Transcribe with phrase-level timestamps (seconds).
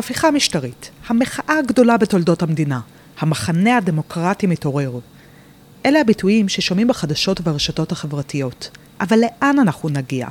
[0.00, 2.80] הפיכה משטרית, המחאה הגדולה בתולדות המדינה,
[3.18, 4.98] המחנה הדמוקרטי מתעורר.
[5.86, 8.70] אלה הביטויים ששומעים בחדשות וברשתות החברתיות.
[9.00, 10.28] אבל לאן אנחנו נגיע?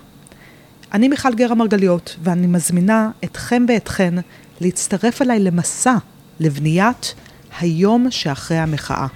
[0.93, 4.13] אני מיכל גרה מרגליות, ואני מזמינה אתכם ואתכן
[4.61, 5.95] להצטרף אליי למסע
[6.39, 7.15] לבניית
[7.59, 9.07] היום שאחרי המחאה.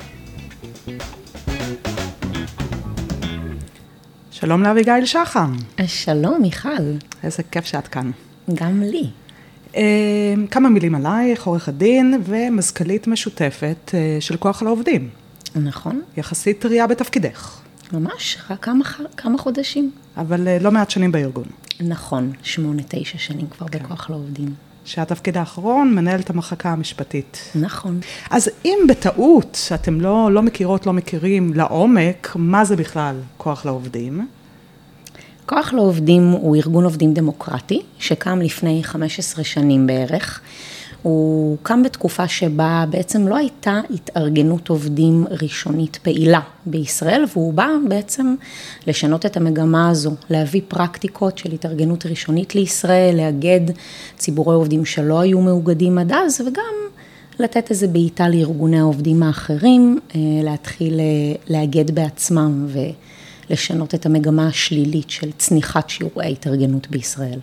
[4.32, 5.54] שלום לאביגיל שחם.
[5.88, 6.70] שלום, מיכל.
[7.24, 8.12] איזה כיף שאת כאן.
[8.54, 9.23] גם לי.
[9.76, 15.10] אה, כמה מילים עלייך, עורכת דין ומזכ"לית משותפת אה, של כוח לעובדים.
[15.56, 16.02] נכון.
[16.18, 17.60] יחסית טריה בתפקידך.
[17.94, 18.84] ממש, רק כמה,
[19.18, 19.92] כמה חודשים.
[20.18, 21.46] אבל אה, לא מעט שנים בארגון.
[21.82, 23.80] נכון, שמונה, תשע שנים כבר כן.
[23.80, 24.54] בכוח לעובדים.
[24.86, 27.52] שהתפקיד האחרון מנהל את המחלקה המשפטית.
[27.56, 28.00] נכון.
[28.30, 34.28] אז אם בטעות אתם לא, לא מכירות, לא מכירים לעומק, מה זה בכלל כוח לעובדים?
[35.46, 40.42] כוח לעובדים הוא ארגון עובדים דמוקרטי, שקם לפני 15 שנים בערך.
[41.02, 48.36] הוא קם בתקופה שבה בעצם לא הייתה התארגנות עובדים ראשונית פעילה בישראל, והוא בא בעצם
[48.88, 53.62] לשנות את המגמה הזו, להביא פרקטיקות של התארגנות ראשונית לישראל, לאגד
[54.18, 56.74] ציבורי עובדים שלא היו מאוגדים עד אז, וגם
[57.40, 61.06] לתת איזה בעיטה לארגוני העובדים האחרים, אה, להתחיל אה,
[61.50, 62.68] לאגד בעצמם
[63.54, 67.40] ולשנות את המגמה השלילית של צניחת שיעורי ההתארגנות בישראל.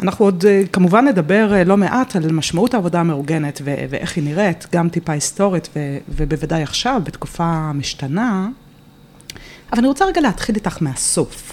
[0.00, 4.66] אנחנו עוד אה, כמובן נדבר אה, לא מעט על משמעות העבודה המאורגנת ואיך היא נראית,
[4.72, 5.68] גם טיפה היסטורית
[6.08, 8.48] ובוודאי עכשיו, בתקופה משתנה.
[9.72, 11.52] אבל אני רוצה רגע להתחיל איתך מהסוף.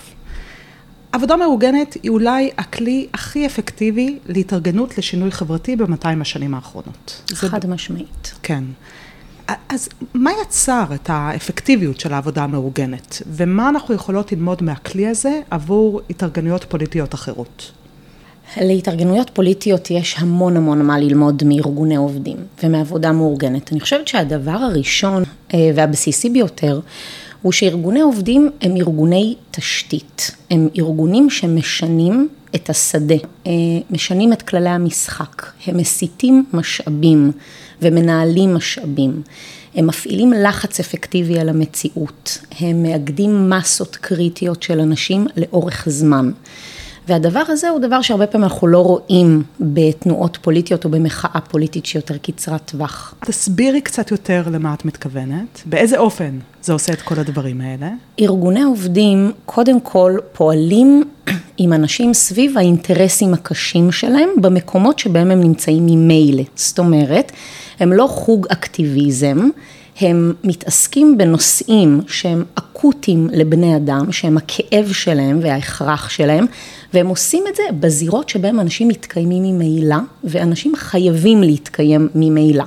[1.11, 7.21] עבודה מאורגנת היא אולי הכלי הכי אפקטיבי להתארגנות לשינוי חברתי ב-200 השנים האחרונות.
[7.33, 7.67] חד זה...
[7.67, 8.33] משמעית.
[8.43, 8.63] כן.
[9.69, 16.01] אז מה יצר את האפקטיביות של העבודה המאורגנת, ומה אנחנו יכולות ללמוד מהכלי הזה עבור
[16.09, 17.71] התארגנויות פוליטיות אחרות?
[18.61, 23.71] להתארגנויות פוליטיות יש המון המון מה ללמוד מארגוני עובדים ומעבודה מאורגנת.
[23.71, 26.79] אני חושבת שהדבר הראשון אה, והבסיסי ביותר
[27.41, 33.15] הוא שארגוני עובדים הם ארגוני תשתית, הם ארגונים שמשנים את השדה,
[33.47, 33.51] אה,
[33.89, 37.31] משנים את כללי המשחק, הם מסיטים משאבים
[37.81, 39.21] ומנהלים משאבים.
[39.75, 46.31] הם מפעילים לחץ אפקטיבי על המציאות, הם מאגדים מסות קריטיות של אנשים לאורך זמן.
[47.07, 51.99] והדבר הזה הוא דבר שהרבה פעמים אנחנו לא רואים בתנועות פוליטיות או במחאה פוליטית שהיא
[51.99, 53.15] יותר קצרת טווח.
[53.25, 57.89] תסבירי קצת יותר למה את מתכוונת, באיזה אופן זה עושה את כל הדברים האלה?
[58.19, 61.03] ארגוני עובדים קודם כל פועלים
[61.57, 66.43] עם אנשים סביב האינטרסים הקשים שלהם במקומות שבהם הם נמצאים ממילא.
[66.55, 67.31] זאת אומרת,
[67.79, 69.49] הם לא חוג אקטיביזם,
[70.01, 76.45] הם מתעסקים בנושאים שהם אקוטיים לבני אדם, שהם הכאב שלהם וההכרח שלהם,
[76.93, 82.63] והם עושים את זה בזירות שבהם אנשים מתקיימים ממילא, ואנשים חייבים להתקיים ממילא.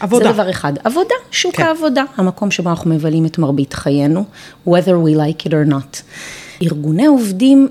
[0.00, 0.24] עבודה.
[0.24, 0.72] זה דבר אחד.
[0.84, 1.62] עבודה, שוק כן.
[1.62, 4.24] העבודה, המקום שבו אנחנו מבלים את מרבית חיינו,
[4.68, 6.02] whether we like it or not.
[6.62, 7.68] ארגוני עובדים,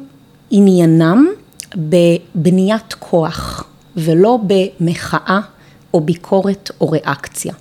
[0.51, 1.28] עניינם
[1.75, 3.63] בבניית כוח,
[3.95, 5.39] ולא במחאה
[5.94, 7.53] או ביקורת או ריאקציה.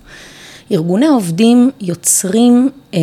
[0.71, 2.99] ארגוני עובדים יוצרים אה,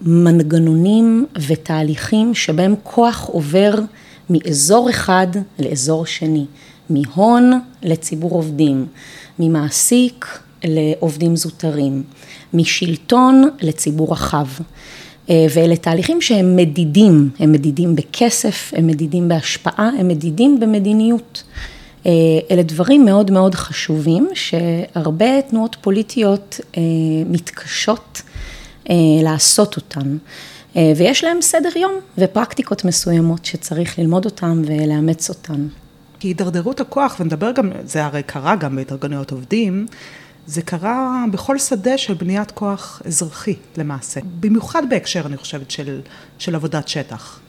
[0.00, 3.74] מנגנונים ותהליכים שבהם כוח עובר
[4.30, 5.26] מאזור אחד
[5.58, 6.46] לאזור שני,
[6.90, 8.86] מהון לציבור עובדים,
[9.38, 12.02] ממעסיק לעובדים זוטרים,
[12.54, 14.46] משלטון לציבור רחב.
[15.30, 21.42] אה, ואלה תהליכים שהם מדידים, הם מדידים בכסף, הם מדידים בהשפעה, הם מדידים במדיניות.
[22.06, 22.12] אה,
[22.50, 26.82] אלה דברים מאוד מאוד חשובים, שהרבה תנועות פוליטיות אה,
[27.26, 28.22] מתקשות
[29.22, 30.16] לעשות אותן.
[30.96, 35.66] ויש להם סדר יום ופרקטיקות מסוימות שצריך ללמוד אותן ולאמץ אותן.
[36.20, 39.86] כי הידרדרות הכוח, ונדבר גם, זה הרי קרה גם בהתארגנויות עובדים,
[40.46, 44.20] זה קרה בכל שדה של בניית כוח אזרחי למעשה.
[44.40, 46.00] במיוחד בהקשר, אני חושבת, של,
[46.38, 47.40] של עבודת שטח.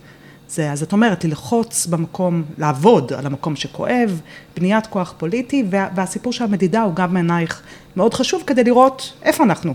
[0.49, 4.21] זה, אז את אומרת, ללחוץ במקום, לעבוד על המקום שכואב,
[4.57, 7.61] בניית כוח פוליטי, וה, והסיפור של המדידה הוא גם בעינייך
[7.95, 9.73] מאוד חשוב כדי לראות איפה אנחנו.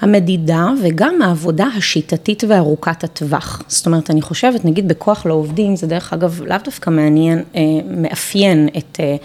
[0.00, 3.62] המדידה וגם העבודה השיטתית וארוכת הטווח.
[3.68, 8.68] זאת אומרת, אני חושבת, נגיד בכוח לעובדים, זה דרך אגב לאו דווקא מעניין, אה, מאפיין
[8.78, 9.00] את...
[9.00, 9.16] אה,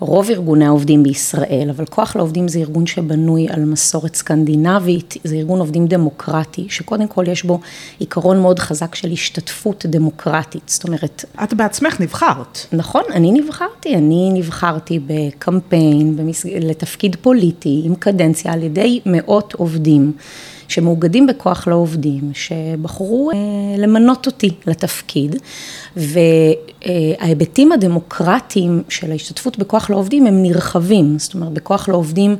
[0.00, 5.60] רוב ארגוני העובדים בישראל, אבל כוח לעובדים זה ארגון שבנוי על מסורת סקנדינבית, זה ארגון
[5.60, 7.60] עובדים דמוקרטי, שקודם כל יש בו
[7.98, 11.24] עיקרון מאוד חזק של השתתפות דמוקרטית, זאת אומרת...
[11.44, 12.58] את בעצמך נבחרת.
[12.72, 16.44] נכון, אני נבחרתי, אני נבחרתי בקמפיין, במס...
[16.44, 20.12] לתפקיד פוליטי, עם קדנציה, על ידי מאות עובדים.
[20.68, 23.36] שמאוגדים בכוח לעובדים, שבחרו אה,
[23.78, 25.36] למנות אותי לתפקיד,
[25.96, 32.36] וההיבטים הדמוקרטיים של ההשתתפות בכוח לעובדים הם נרחבים, זאת אומרת בכוח לעובדים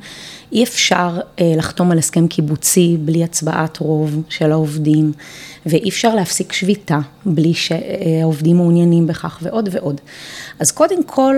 [0.53, 5.13] אי אפשר אה, לחתום על הסכם קיבוצי בלי הצבעת רוב של העובדים,
[5.67, 10.01] ואי אפשר להפסיק שביתה בלי שהעובדים מעוניינים בכך ועוד ועוד.
[10.59, 11.37] אז קודם כל,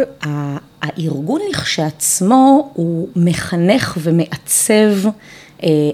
[0.83, 5.09] הארגון לכשעצמו הוא מחנך ומעצב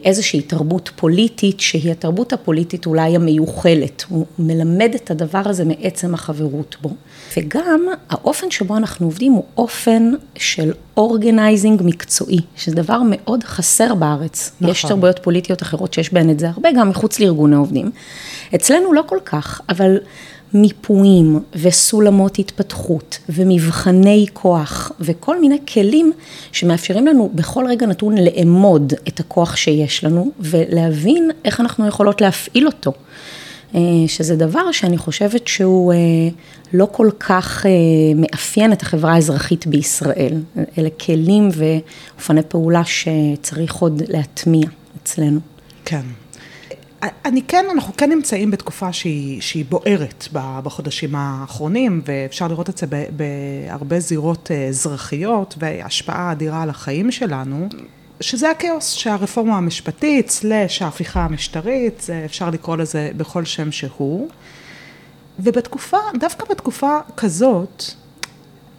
[0.05, 6.77] איזושהי תרבות פוליטית, שהיא התרבות הפוליטית אולי המיוחלת, הוא מלמד את הדבר הזה מעצם החברות
[6.81, 6.91] בו.
[7.37, 14.53] וגם האופן שבו אנחנו עובדים הוא אופן של organizing מקצועי, שזה דבר מאוד חסר בארץ.
[14.61, 14.71] נכון.
[14.71, 17.91] יש תרבויות פוליטיות אחרות שיש בהן את זה הרבה, גם מחוץ לארגוני עובדים.
[18.55, 19.99] אצלנו לא כל כך, אבל
[20.55, 26.13] מיפויים וסולמות התפתחות ומבחני כוח וכל מיני כלים
[26.53, 32.67] שמאפשרים לנו בכל רגע נתון לאמוד את הכוח שיש לנו ולהבין איך אנחנו יכולות להפעיל
[32.67, 32.93] אותו.
[33.75, 35.99] אה, שזה דבר שאני חושבת שהוא אה,
[36.73, 37.71] לא כל כך אה,
[38.17, 40.43] מאפיין את החברה האזרחית בישראל.
[40.79, 44.69] אלה כלים ואופני פעולה שצריך עוד להטמיע
[45.03, 45.41] אצלנו.
[45.85, 46.03] כן.
[47.03, 52.87] אני כן, אנחנו כן נמצאים בתקופה שהיא, שהיא בוערת בחודשים האחרונים, ואפשר לראות את זה
[53.11, 57.69] בהרבה זירות אה, אזרחיות והשפעה אדירה על החיים שלנו,
[58.21, 64.29] שזה הכאוס שהרפורמה המשפטית, סלאש ההפיכה המשטרית, אפשר לקרוא לזה בכל שם שהוא.
[65.39, 67.85] ובתקופה, דווקא בתקופה כזאת,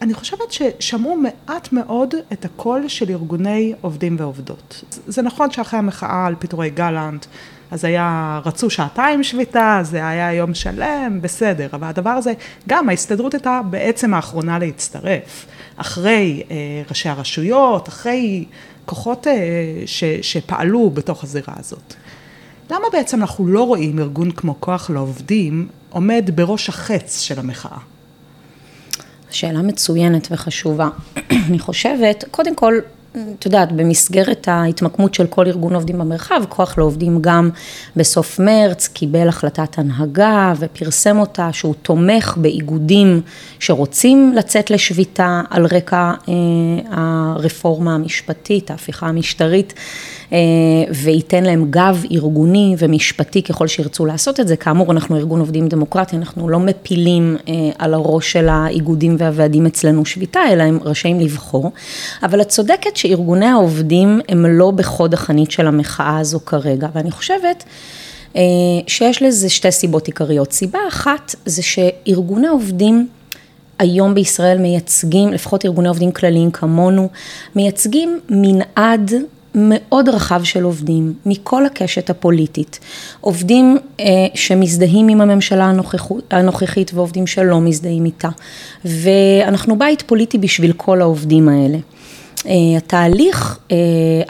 [0.01, 4.83] אני חושבת ששמעו מעט מאוד את הקול של ארגוני עובדים ועובדות.
[5.07, 7.25] זה נכון שאחרי המחאה על פיטורי גלנט,
[7.73, 12.33] אז היה, רצו שעתיים שביתה, זה היה יום שלם, בסדר, אבל הדבר הזה,
[12.69, 15.45] גם ההסתדרות הייתה בעצם האחרונה להצטרף,
[15.77, 16.55] אחרי אה,
[16.89, 18.45] ראשי הרשויות, אחרי
[18.85, 19.33] כוחות אה,
[19.85, 21.93] ש, שפעלו בתוך הזירה הזאת.
[22.69, 27.77] למה בעצם אנחנו לא רואים ארגון כמו כוח לעובדים עומד בראש החץ של המחאה?
[29.29, 30.89] שאלה מצוינת וחשובה.
[31.47, 32.73] אני חושבת, קודם כל,
[33.39, 37.49] את יודעת, במסגרת ההתמקמות של כל ארגון עובדים במרחב, כוח לעובדים גם
[37.95, 43.21] בסוף מרץ קיבל החלטת הנהגה ופרסם אותה שהוא תומך באיגודים
[43.59, 46.33] שרוצים לצאת לשביתה על רקע אה,
[46.91, 49.73] הרפורמה המשפטית, ההפיכה המשטרית.
[50.33, 50.39] אה,
[50.93, 54.55] וייתן להם גב ארגוני ומשפטי ככל שירצו לעשות את זה.
[54.55, 60.05] כאמור, אנחנו ארגון עובדים דמוקרטי, אנחנו לא מפילים אה, על הראש של האיגודים והוועדים אצלנו
[60.05, 61.71] שביתה, אלא הם רשאים לבחור.
[62.23, 67.63] אבל את צודקת שארגוני העובדים הם לא בחוד החנית של המחאה הזו כרגע, ואני חושבת...
[68.35, 68.41] אה,
[68.87, 70.51] שיש לזה שתי סיבות עיקריות.
[70.51, 73.07] סיבה אחת זה שארגוני עובדים
[73.79, 77.09] היום בישראל מייצגים, לפחות ארגוני עובדים כלליים כמונו,
[77.55, 79.11] מייצגים מנעד
[79.55, 82.79] מאוד רחב של עובדים, מכל הקשת הפוליטית.
[83.21, 84.05] עובדים אה,
[84.35, 85.71] שמזדהים עם הממשלה
[86.31, 88.29] הנוכחית ועובדים שלא מזדהים איתה.
[88.85, 91.77] ואנחנו בית פוליטי בשביל כל העובדים האלה.
[92.47, 93.77] אה, התהליך אה,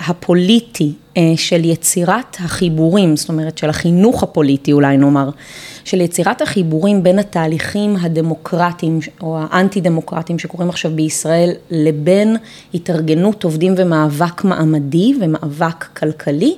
[0.08, 5.30] הפוליטי אה, של יצירת החיבורים, זאת אומרת של החינוך הפוליטי אולי נאמר,
[5.85, 12.38] של יצירת החיבורים בין התהליכים הדמוקרטיים או האנטי דמוקרטיים שקורים עכשיו בישראל לבין
[12.74, 16.56] התארגנות עובדים ומאבק מעמדי ומאבק כלכלי,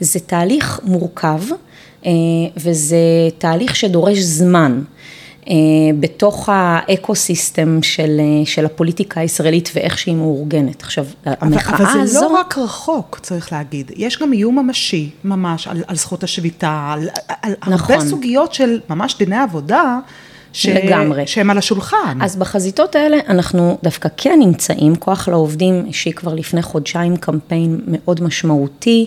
[0.00, 1.40] זה תהליך מורכב
[2.56, 2.96] וזה
[3.38, 4.82] תהליך שדורש זמן.
[5.48, 5.54] אה,
[6.00, 10.82] בתוך האקו-סיסטם של, אה, של הפוליטיקה הישראלית ואיך שהיא מאורגנת.
[10.82, 11.98] עכשיו, המחאה הזו...
[11.98, 13.90] אבל זה לא רק רחוק, צריך להגיד.
[13.96, 17.08] יש גם איום ממשי, ממש, על, על זכות השביתה, על,
[17.42, 17.94] על נכון.
[17.94, 19.98] הרבה סוגיות של ממש דיני עבודה.
[20.52, 20.66] ש...
[20.66, 21.26] לגמרי.
[21.26, 22.18] שהם על השולחן.
[22.20, 28.22] אז בחזיתות האלה אנחנו דווקא כן נמצאים, כוח לעובדים השיק כבר לפני חודשיים קמפיין מאוד
[28.22, 29.06] משמעותי.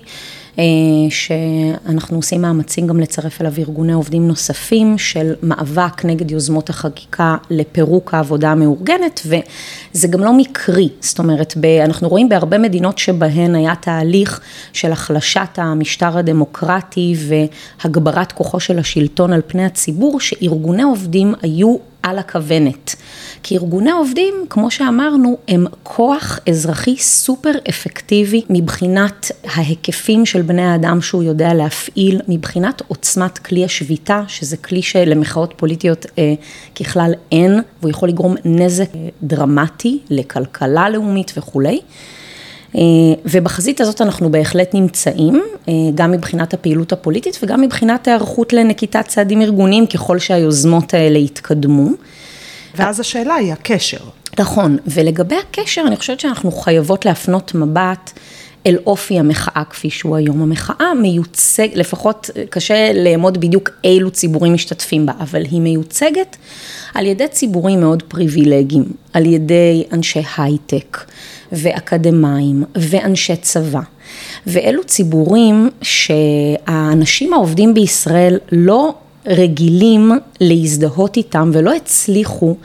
[0.59, 0.63] אה,
[1.09, 8.13] שאנחנו עושים מאמצים גם לצרף אליו ארגוני עובדים נוספים של מאבק נגד יוזמות החקיקה לפירוק
[8.13, 14.39] העבודה המאורגנת, וזה גם לא מקרי, זאת אומרת, אנחנו רואים בהרבה מדינות שבהן היה תהליך
[14.73, 22.19] של החלשת המשטר הדמוקרטי והגברת כוחו של השלטון על פני הציבור, שארגוני עובדים היו על
[22.19, 22.95] הכוונת.
[23.43, 31.01] כי ארגוני עובדים, כמו שאמרנו, הם כוח אזרחי סופר אפקטיבי מבחינת ההיקפים של בני האדם
[31.01, 36.33] שהוא יודע להפעיל, מבחינת עוצמת כלי השביתה, שזה כלי שלמחאות פוליטיות אה,
[36.75, 41.79] ככלל אין, והוא יכול לגרום נזק אה, דרמטי לכלכלה לאומית וכולי.
[42.75, 42.81] אה,
[43.25, 49.41] ובחזית הזאת אנחנו בהחלט נמצאים, אה, גם מבחינת הפעילות הפוליטית וגם מבחינת היערכות לנקיטת צעדים
[49.41, 51.89] ארגוניים ככל שהיוזמות האלה יתקדמו.
[52.75, 53.97] ואז השאלה היא הקשר.
[54.39, 58.11] נכון, ולגבי הקשר, אני חושבת שאנחנו חייבות להפנות מבט
[58.65, 60.41] אל אופי המחאה כפי שהוא היום.
[60.41, 66.37] המחאה מיוצג, לפחות קשה לאמוד בדיוק אילו ציבורים משתתפים בה, אבל היא מיוצגת
[66.93, 70.97] על ידי ציבורים מאוד פריבילגיים, על ידי אנשי הייטק
[71.51, 73.81] ואקדמאים ואנשי צבא.
[74.47, 78.93] ואלו ציבורים שהאנשים העובדים בישראל לא
[79.27, 82.55] רגילים להזדהות איתם ולא הצליחו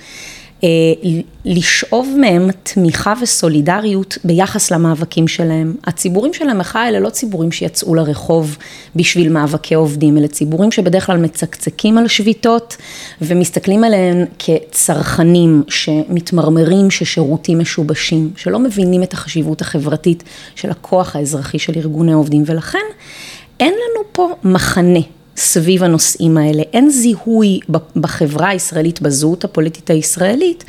[1.44, 5.74] לשאוב מהם תמיכה וסולידריות ביחס למאבקים שלהם.
[5.84, 8.56] הציבורים של המחאה האלה לא ציבורים שיצאו לרחוב
[8.96, 12.76] בשביל מאבקי עובדים, אלה ציבורים שבדרך כלל מצקצקים על שביתות
[13.22, 20.22] ומסתכלים עליהם כצרכנים שמתמרמרים ששירותים משובשים, שלא מבינים את החשיבות החברתית
[20.54, 22.78] של הכוח האזרחי של ארגוני עובדים ולכן
[23.60, 25.00] אין לנו פה מחנה.
[25.36, 26.62] סביב הנושאים האלה.
[26.72, 27.60] אין זיהוי
[27.96, 30.64] בחברה הישראלית, בזהות הפוליטית הישראלית,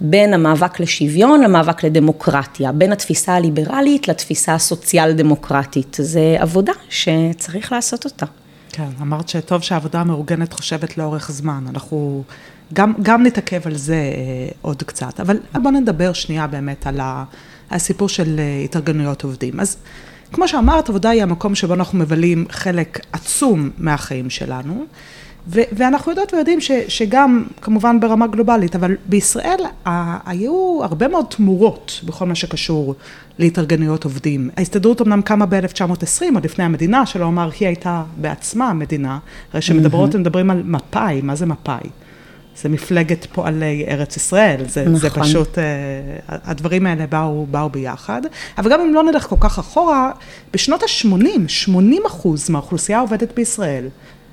[0.00, 5.96] בין המאבק לשוויון למאבק לדמוקרטיה, בין התפיסה הליברלית לתפיסה הסוציאל דמוקרטית.
[6.00, 8.26] זה עבודה שצריך לעשות אותה.
[8.72, 11.64] כן, אמרת שטוב שהעבודה המאורגנת חושבת לאורך זמן.
[11.68, 12.22] אנחנו
[12.72, 17.00] גם, גם נתעכב על זה אה, עוד קצת, אבל בואו נדבר שנייה באמת על
[17.70, 19.60] הסיפור של אה, התארגנויות עובדים.
[19.60, 19.76] אז
[20.32, 24.84] כמו שאמרת, עבודה היא המקום שבו אנחנו מבלים חלק עצום מהחיים שלנו,
[25.48, 31.24] ו- ואנחנו יודעות ויודעים ש- שגם, כמובן ברמה גלובלית, אבל בישראל ה- היו הרבה מאוד
[31.28, 32.94] תמורות בכל מה שקשור
[33.38, 34.50] להתארגנויות עובדים.
[34.56, 39.18] ההסתדרות אמנם קמה ב-1920, עוד לפני המדינה, שלא אמר, היא הייתה בעצמה המדינה,
[39.52, 40.18] הרי שמדברות, mm-hmm.
[40.18, 41.88] מדברים על מפא"י, מה זה מפא"י?
[42.62, 44.98] זה מפלגת פועלי ארץ ישראל, זה, נכון.
[44.98, 45.60] זה פשוט, uh,
[46.28, 48.22] הדברים האלה באו, באו ביחד.
[48.58, 50.10] אבל גם אם לא נלך כל כך אחורה,
[50.52, 53.88] בשנות ה-80, 80 אחוז מהאוכלוסייה העובדת בישראל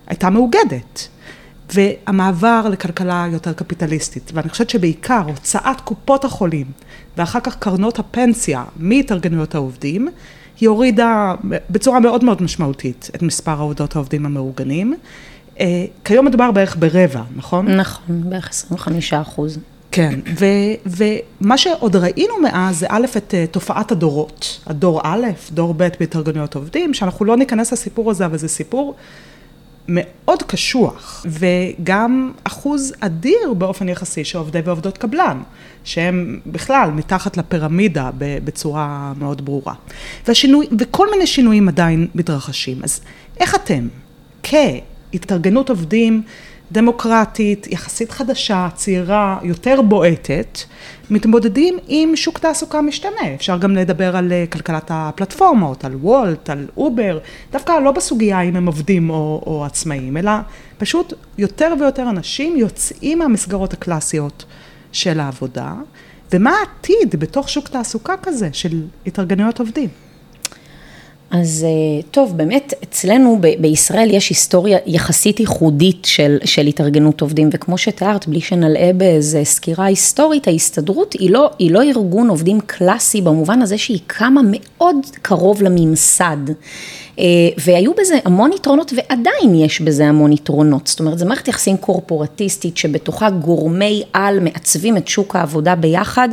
[0.07, 1.07] הייתה מאוגדת.
[1.73, 6.65] והמעבר לכלכלה יותר קפיטליסטית, ואני חושבת שבעיקר הוצאת קופות החולים
[7.17, 10.07] ואחר כך קרנות הפנסיה מהתארגנויות העובדים,
[10.59, 11.33] היא הורידה
[11.69, 14.95] בצורה מאוד מאוד משמעותית את מספר העובדות העובדים המאורגנים.
[15.59, 17.71] אה, כיום מדובר בערך ברבע, נכון?
[17.71, 19.59] נכון, בערך 25 אחוז.
[19.91, 20.45] כן, ו,
[20.85, 26.55] ומה שעוד ראינו מאז זה א', את אה, תופעת הדורות, הדור א', דור ב' בהתארגנויות
[26.55, 28.95] עובדים, שאנחנו לא ניכנס לסיפור הזה, אבל זה סיפור
[29.87, 35.41] מאוד קשוח, וגם אחוז אדיר באופן יחסי של עובדי ועובדות קבלן,
[35.83, 39.73] שהם בכלל מתחת לפירמידה בצורה מאוד ברורה.
[40.27, 42.77] והשינוי, וכל מיני שינויים עדיין מתרחשים.
[42.83, 43.01] אז
[43.39, 43.87] איך אתם,
[44.43, 44.53] כ...
[45.15, 46.21] התארגנות עובדים
[46.71, 50.59] דמוקרטית, יחסית חדשה, צעירה, יותר בועטת,
[51.09, 53.33] מתמודדים עם שוק תעסוקה משתנה.
[53.35, 57.19] אפשר גם לדבר על אה, כלכלת הפלטפורמות, על וולט, על אובר,
[57.51, 60.31] דווקא לא בסוגיה אם הם עובדים או, או עצמאים, אלא
[60.77, 64.45] פשוט יותר ויותר אנשים יוצאים מהמסגרות הקלאסיות
[64.91, 65.73] של העבודה,
[66.33, 69.89] ומה העתיד בתוך שוק תעסוקה כזה של התארגנויות עובדים?
[71.31, 77.49] אז אה, טוב, באמת אצלנו ב- בישראל יש היסטוריה יחסית ייחודית של, של התארגנות עובדים,
[77.53, 83.21] וכמו שתיארת, בלי שנלאה באיזה סקירה היסטורית, ההסתדרות היא לא, היא לא ארגון עובדים קלאסי
[83.21, 86.37] במובן הזה שהיא קמה מאוד קרוב לממסד.
[87.19, 87.25] אה,
[87.57, 92.77] והיו בזה המון יתרונות ועדיין יש בזה המון יתרונות, זאת אומרת זו מערכת יחסים קורפורטיסטית
[92.77, 96.29] שבתוכה גורמי על מעצבים את שוק העבודה ביחד,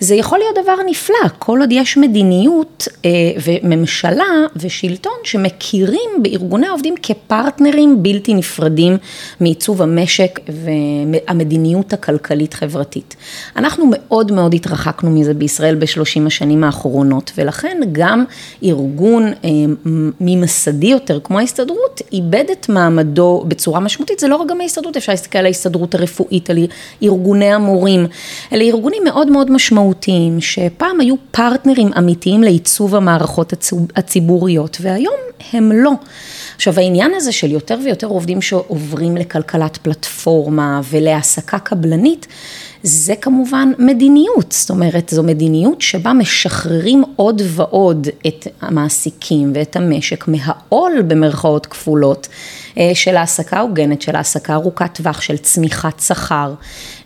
[0.00, 3.10] זה יכול להיות דבר נפלא, כל עוד יש מדיניות אה,
[3.44, 4.24] וממשלה
[4.56, 8.96] ושלטון שמכירים בארגוני העובדים כפרטנרים בלתי נפרדים
[9.40, 13.16] מעיצוב המשק והמדיניות הכלכלית חברתית.
[13.56, 18.24] אנחנו מאוד מאוד התרחקנו מזה בישראל בשלושים השנים האחרונות ולכן גם
[18.62, 19.50] ארגון אה,
[20.20, 25.12] ממסדי יותר, כמו ההסתדרות, איבד את מעמדו בצורה משמעותית, זה לא רק גם ההסתדרות, אפשר
[25.12, 26.58] להסתכל על ההסתדרות הרפואית, על
[27.02, 28.06] ארגוני המורים,
[28.52, 33.52] אלה ארגונים מאוד מאוד משמעותיים, שפעם היו פרטנרים אמיתיים לעיצוב המערכות
[33.96, 35.16] הציבוריות, והיום
[35.52, 35.92] הם לא.
[36.56, 42.26] עכשיו העניין הזה של יותר ויותר עובדים שעוברים לכלכלת פלטפורמה ולהעסקה קבלנית,
[42.88, 50.24] זה כמובן מדיניות, זאת אומרת זו מדיניות שבה משחררים עוד ועוד את המעסיקים ואת המשק
[50.28, 52.28] מהעול במרכאות כפולות
[52.94, 56.54] של העסקה הוגנת, של העסקה ארוכת טווח, של צמיחת שכר.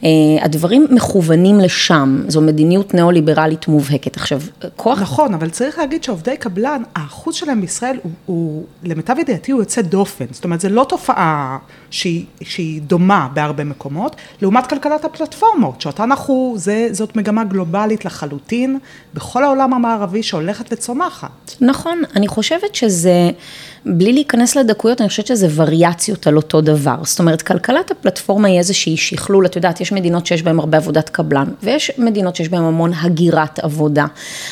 [0.04, 0.08] אה,
[0.42, 4.16] הדברים מכוונים לשם, זו מדיניות ניאו-ליברלית מובהקת.
[4.16, 4.40] עכשיו,
[4.76, 5.02] כוח...
[5.02, 9.82] נכון, אבל צריך להגיד שעובדי קבלן, האחוז שלהם בישראל הוא, הוא למיטב ידיעתי, הוא יוצא
[9.82, 10.24] דופן.
[10.30, 11.58] זאת אומרת, זו לא תופעה
[11.90, 15.80] שהיא, שהיא דומה בהרבה מקומות, לעומת כלכלת הפלטפורמות.
[15.80, 18.78] שאותה אנחנו, זה, זאת מגמה גלובלית לחלוטין,
[19.14, 21.52] בכל העולם המערבי שהולכת וצומחת.
[21.60, 23.30] נכון, אני חושבת שזה,
[23.86, 26.96] בלי להיכנס לדקויות, אני חושבת שזה וריאציות על אותו דבר.
[27.02, 31.08] זאת אומרת, כלכלת הפלטפורמה היא איזושהי שכלול, את יודעת, יש מדינות שיש בהן הרבה עבודת
[31.08, 34.06] קבלן, ויש מדינות שיש בהן המון הגירת עבודה.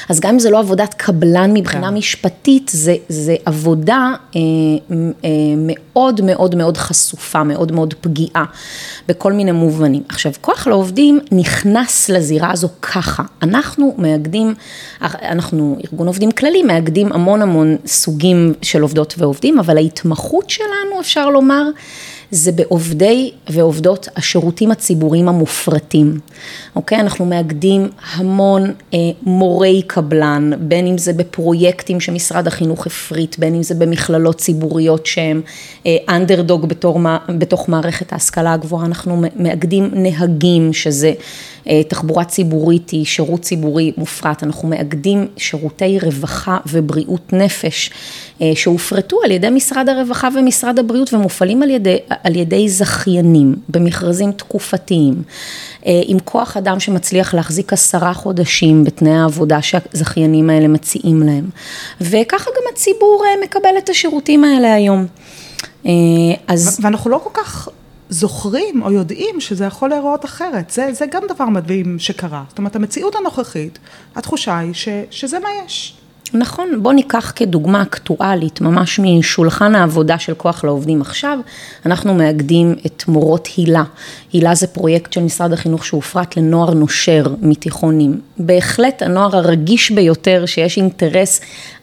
[0.08, 1.94] אז גם אם זה לא עבודת קבלן מבחינה כן.
[1.94, 4.40] משפטית, זה, זה עבודה אה,
[5.24, 8.44] אה, מאוד מאוד מאוד חשופה, מאוד מאוד פגיעה,
[9.08, 10.02] בכל מיני מובנים.
[10.08, 14.54] עכשיו, כוח לעובדים נכנס לזירה הזו ככה, אנחנו מאגדים,
[15.02, 21.30] אנחנו ארגון עובדים כללי, מאגדים המון המון סוגים של עובדות ועובדים, אבל ההתמחות שלנו, אפשר
[21.30, 21.62] לומר,
[22.30, 26.18] זה בעובדי ועובדות השירותים הציבוריים המופרטים,
[26.76, 27.00] אוקיי?
[27.00, 33.62] אנחנו מאגדים המון אה, מורי קבלן, בין אם זה בפרויקטים שמשרד החינוך הפריט, בין אם
[33.62, 35.08] זה במכללות ציבוריות
[35.86, 37.00] אה, אנדרדוג בתור,
[37.38, 41.14] בתוך מערכת ההשכלה הגבוהה, אנחנו מאגדים נהגים, שזה אה,
[41.88, 47.90] תחבורה ציבורית היא שירות ציבורי מופרט, אנחנו מאגדים שירותי רווחה ובריאות נפש
[48.42, 54.32] אה, שהופרטו על ידי משרד הרווחה ומשרד הבריאות ומופעלים על ידי, על ידי זכיינים במכרזים
[54.32, 55.22] תקופתיים,
[55.86, 61.50] אה, עם כוח אדם שמצליח להחזיק עשרה חודשים בתנאי העבודה שהזכיינים האלה מציעים להם.
[62.00, 65.06] וככה גם הציבור מקבל את השירותים האלה היום.
[66.46, 66.78] אז...
[66.82, 67.68] ואנחנו לא כל כך
[68.10, 70.70] זוכרים או יודעים שזה יכול להיראות אחרת.
[70.70, 72.42] זה, זה גם דבר מדהים שקרה.
[72.48, 73.78] זאת אומרת, המציאות הנוכחית,
[74.16, 75.96] התחושה היא ש, שזה מה יש.
[76.34, 81.38] נכון, בוא ניקח כדוגמה אקטואלית, ממש משולחן העבודה של כוח לעובדים עכשיו,
[81.86, 83.84] אנחנו מאגדים את מורות הילה.
[84.32, 88.20] הילה זה פרויקט של משרד החינוך שהופרט לנוער נושר מתיכונים.
[88.38, 91.40] בהחלט הנוער הרגיש ביותר שיש אינטרס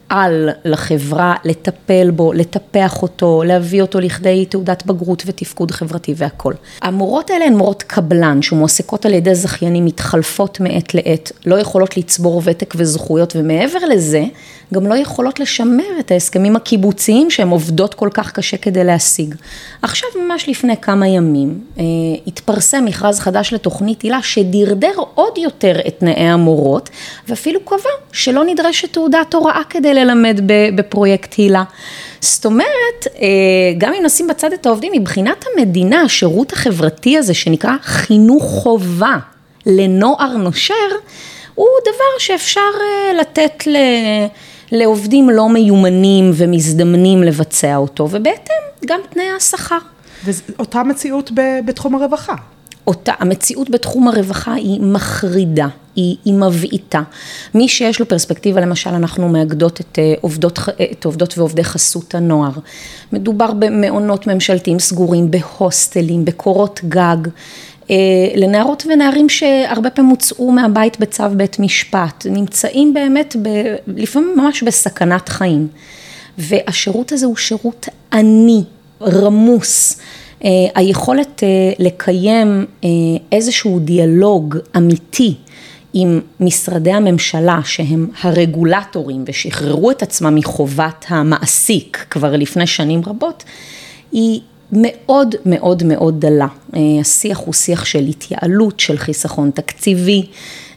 [0.10, 6.54] על לחברה לטפל בו, לטפח אותו, להביא אותו לכדי תעודת בגרות ותפקוד חברתי והכל.
[6.82, 12.42] המורות האלה הן מורות קבלן שמועסקות על ידי זכיינים, מתחלפות מעת לעת, לא יכולות לצבור
[12.46, 14.24] ותק וזכויות ומעבר לזה
[14.74, 19.36] גם לא יכולות לשמר את ההסכמים הקיבוציים שהן עובדות כל כך קשה כדי להשיג.
[19.82, 21.84] עכשיו ממש לפני כמה ימים אה,
[22.28, 26.90] התפרסם מכרז חדש לתוכנית הילה שדרדר עוד יותר את תנאי המורות
[27.28, 30.42] ואפילו קבע שלא נדרשת תעודת הוראה כדי ללמד
[30.76, 31.64] בפרויקט הילה.
[32.22, 33.28] זאת אומרת, אה,
[33.78, 39.18] גם אם נשים בצד את העובדים, מבחינת המדינה, השירות החברתי הזה שנקרא חינוך חובה
[39.66, 40.74] לנוער נושר,
[41.56, 43.76] הוא דבר שאפשר אה, לתת ל...
[44.72, 49.78] לעובדים לא מיומנים ומזדמנים לבצע אותו, ובהתאם גם תנאי השכר.
[50.26, 51.32] ואותה מציאות
[51.66, 52.36] בתחום הרווחה.
[52.88, 57.02] אותה, המציאות בתחום הרווחה היא מחרידה, היא, היא מבעיטה.
[57.56, 60.60] מי שיש לו פרספקטיבה, למשל, אנחנו מאגדות את אה, עובדות,
[60.92, 62.52] את עובדות ועובדי חסות הנוער.
[63.12, 67.18] מדובר במעונות ממשלתיים סגורים, בהוסטלים, בקורות גג,
[68.36, 73.50] לנערות ונערים שהרבה פעמים הוצאו מהבית בצו בית משפט, נמצאים באמת ב,
[73.88, 75.68] לפעמים ממש בסכנת חיים.
[76.38, 78.64] והשירות הזה הוא שירות עני,
[79.02, 80.00] רמוס.
[80.44, 81.48] אה, היכולת אה,
[81.80, 82.66] לקיים
[83.32, 85.36] איזשהו דיאלוג אמיתי
[85.94, 93.44] עם משרדי הממשלה שהם הרגולטורים ושחררו את עצמם מחובת המעסיק כבר לפני שנים רבות,
[94.12, 96.48] היא מאוד מאוד מאוד דלה.
[96.76, 100.26] אה, השיח הוא שיח של התייעלות, של חיסכון תקציבי,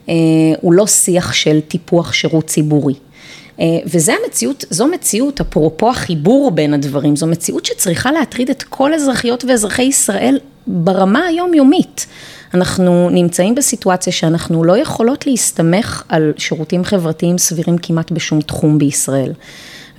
[0.09, 0.15] אה,
[0.61, 2.95] הוא לא שיח של טיפוח שירות ציבורי.
[3.61, 8.95] אה, וזה המציאות, זו מציאות, אפרופו החיבור בין הדברים, זו מציאות שצריכה להטריד את כל
[8.95, 12.07] אזרחיות ואזרחי ישראל ברמה היומיומית.
[12.55, 19.33] אנחנו נמצאים בסיטואציה שאנחנו לא יכולות להסתמך על שירותים חברתיים סבירים כמעט בשום תחום בישראל.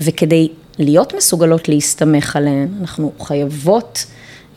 [0.02, 0.48] וכדי
[0.82, 4.06] להיות מסוגלות להסתמך עליהן, אנחנו חייבות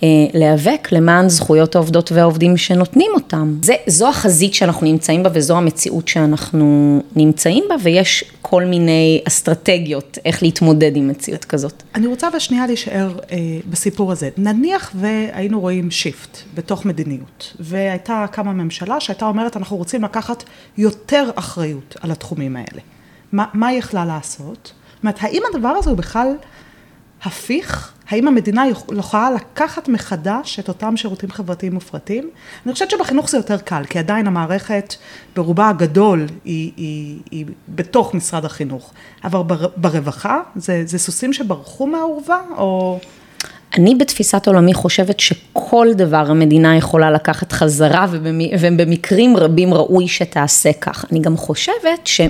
[0.02, 3.58] אה, להיאבק למען זכויות העובדות והעובדים שנותנים אותם.
[3.62, 10.18] זה, זו החזית שאנחנו נמצאים בה וזו המציאות שאנחנו נמצאים בה ויש כל מיני אסטרטגיות
[10.24, 11.82] איך להתמודד עם מציאות כזאת.
[11.94, 13.36] אני רוצה בשנייה להישאר אה,
[13.70, 14.28] בסיפור הזה.
[14.38, 20.44] נניח והיינו רואים שיפט בתוך מדיניות והייתה קמה ממשלה שהייתה אומרת אנחנו רוצים לקחת
[20.78, 22.80] יותר אחריות על התחומים האלה.
[23.32, 24.72] מה, מה היא יכלה לעשות?
[25.04, 26.34] אומרת, האם הדבר הזה הוא בכלל
[27.24, 27.92] הפיך?
[28.08, 28.64] האם המדינה
[28.98, 32.30] יכולה לקחת מחדש את אותם שירותים חברתיים מופרטים?
[32.66, 34.94] אני חושבת שבחינוך זה יותר קל, כי עדיין המערכת
[35.36, 38.92] ברובה הגדול היא, היא, היא בתוך משרד החינוך.
[39.24, 42.98] אבל בר, ברווחה, זה, זה סוסים שברחו מהאורווה, או...
[43.76, 48.06] אני בתפיסת עולמי חושבת שכל דבר המדינה יכולה לקחת חזרה,
[48.60, 51.04] ובמקרים רבים ראוי שתעשה כך.
[51.12, 52.20] אני גם חושבת ש...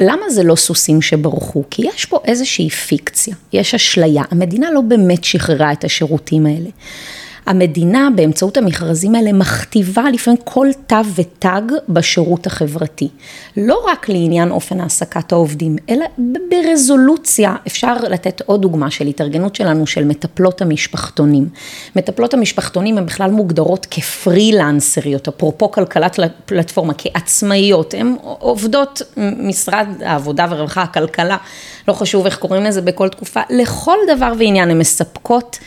[0.00, 1.64] למה זה לא סוסים שברחו?
[1.70, 6.70] כי יש פה איזושהי פיקציה, יש אשליה, המדינה לא באמת שחררה את השירותים האלה.
[7.46, 13.08] המדינה באמצעות המכרזים האלה מכתיבה לפעמים כל תו ותג בשירות החברתי.
[13.56, 16.04] לא רק לעניין אופן העסקת העובדים, אלא
[16.50, 21.48] ברזולוציה, אפשר לתת עוד דוגמה של התארגנות שלנו של מטפלות המשפחתונים.
[21.96, 30.82] מטפלות המשפחתונים הן בכלל מוגדרות כפרילנסריות, אפרופו כלכלת פלטפורמה, כעצמאיות, הן עובדות משרד העבודה והרווחה,
[30.82, 31.36] הכלכלה,
[31.88, 35.58] לא חשוב איך קוראים לזה בכל תקופה, לכל דבר ועניין הן מספקות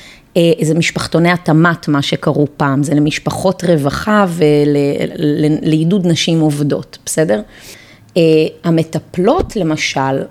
[0.61, 7.41] זה משפחתוני התמ"ת, מה שקראו פעם, זה למשפחות רווחה ולעידוד נשים עובדות, בסדר?
[8.17, 8.21] אה,
[8.63, 10.23] המטפלות למשל,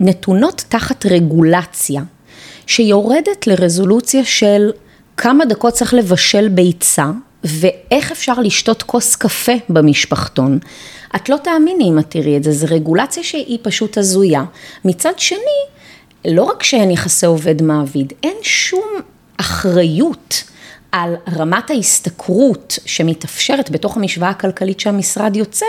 [0.00, 2.02] נתונות תחת רגולציה,
[2.66, 4.70] שיורדת לרזולוציה של
[5.16, 7.10] כמה דקות צריך לבשל ביצה,
[7.44, 10.58] ואיך אפשר לשתות כוס קפה במשפחתון.
[11.16, 14.44] את לא תאמיני אם את תראי את זה, זו רגולציה שהיא פשוט הזויה.
[14.84, 15.77] מצד שני,
[16.24, 18.88] לא רק שאין יחסי עובד מעביד, אין שום
[19.36, 20.44] אחריות
[20.92, 25.66] על רמת ההשתכרות שמתאפשרת בתוך המשוואה הכלכלית שהמשרד יוצר,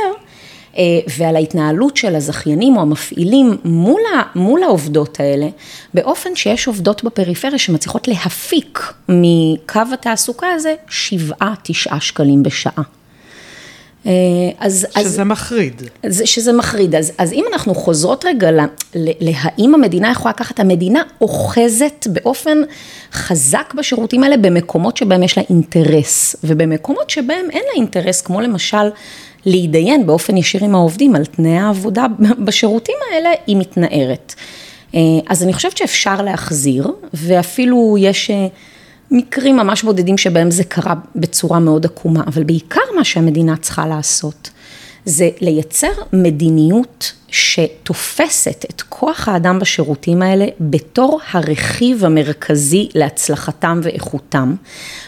[0.78, 0.84] אה,
[1.18, 5.48] ועל ההתנהלות של הזכיינים או המפעילים מול, ה, מול העובדות האלה,
[5.94, 12.84] באופן שיש עובדות בפריפריה שמצליחות להפיק מקו התעסוקה הזה שבעה, תשעה שקלים בשעה.
[14.06, 14.12] אה,
[14.60, 15.82] אז, שזה אז, מחריד.
[16.26, 18.50] שזה מחריד, אז, אז אם אנחנו חוזרות רגע
[18.96, 22.58] להאם המדינה יכולה לקחת, המדינה אוחזת באופן
[23.14, 28.90] חזק בשירותים האלה במקומות שבהם יש לה אינטרס, ובמקומות שבהם אין לה אינטרס, כמו למשל
[29.46, 32.06] להתדיין באופן ישיר עם העובדים על תנאי העבודה
[32.46, 34.36] בשירותים האלה, היא מתנערת.
[34.96, 38.32] אה, אז אני חושבת שאפשר להחזיר, ואפילו יש...
[39.12, 44.50] מקרים ממש בודדים שבהם זה קרה בצורה מאוד עקומה, אבל בעיקר מה שהמדינה צריכה לעשות,
[45.06, 54.56] זה לייצר מדיניות שתופסת את כוח האדם בשירותים האלה בתור הרכיב המרכזי להצלחתם ואיכותם,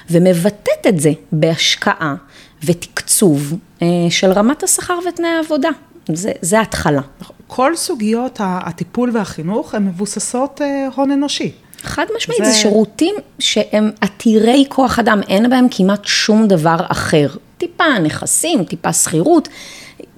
[0.09, 2.15] ומבטאת את זה בהשקעה
[2.63, 5.69] ותקצוב אה, של רמת השכר ותנאי העבודה.
[6.13, 7.01] זה, זה התחלה.
[7.47, 11.51] כל סוגיות הטיפול והחינוך הן מבוססות אה, הון אנושי.
[11.83, 12.51] חד משמעית, זה...
[12.51, 17.27] זה שירותים שהם עתירי כוח אדם, אין בהם כמעט שום דבר אחר.
[17.57, 19.47] טיפה נכסים, טיפה שכירות,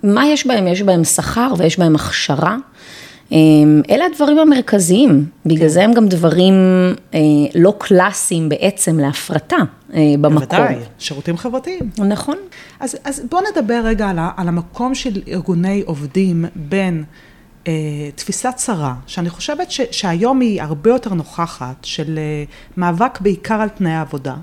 [0.03, 0.67] מה יש בהם?
[0.67, 2.57] יש בהם שכר ויש בהם הכשרה.
[3.31, 5.67] אמ, אלה הדברים המרכזיים, בגלל כן.
[5.67, 6.53] זה הם גם דברים
[7.13, 7.19] אה,
[7.55, 9.57] לא קלאסיים בעצם להפרטה
[9.93, 10.39] אה, במקום.
[10.39, 11.89] בוודאי, שירותים חברתיים.
[11.97, 12.37] נכון.
[12.79, 17.03] אז, אז בואו נדבר רגע על, על המקום של ארגוני עובדים בין
[18.15, 22.43] תפיסה צרה, שאני חושבת ש, שהיום היא הרבה יותר נוכחת, של אה,
[22.77, 24.35] מאבק בעיקר על תנאי העבודה.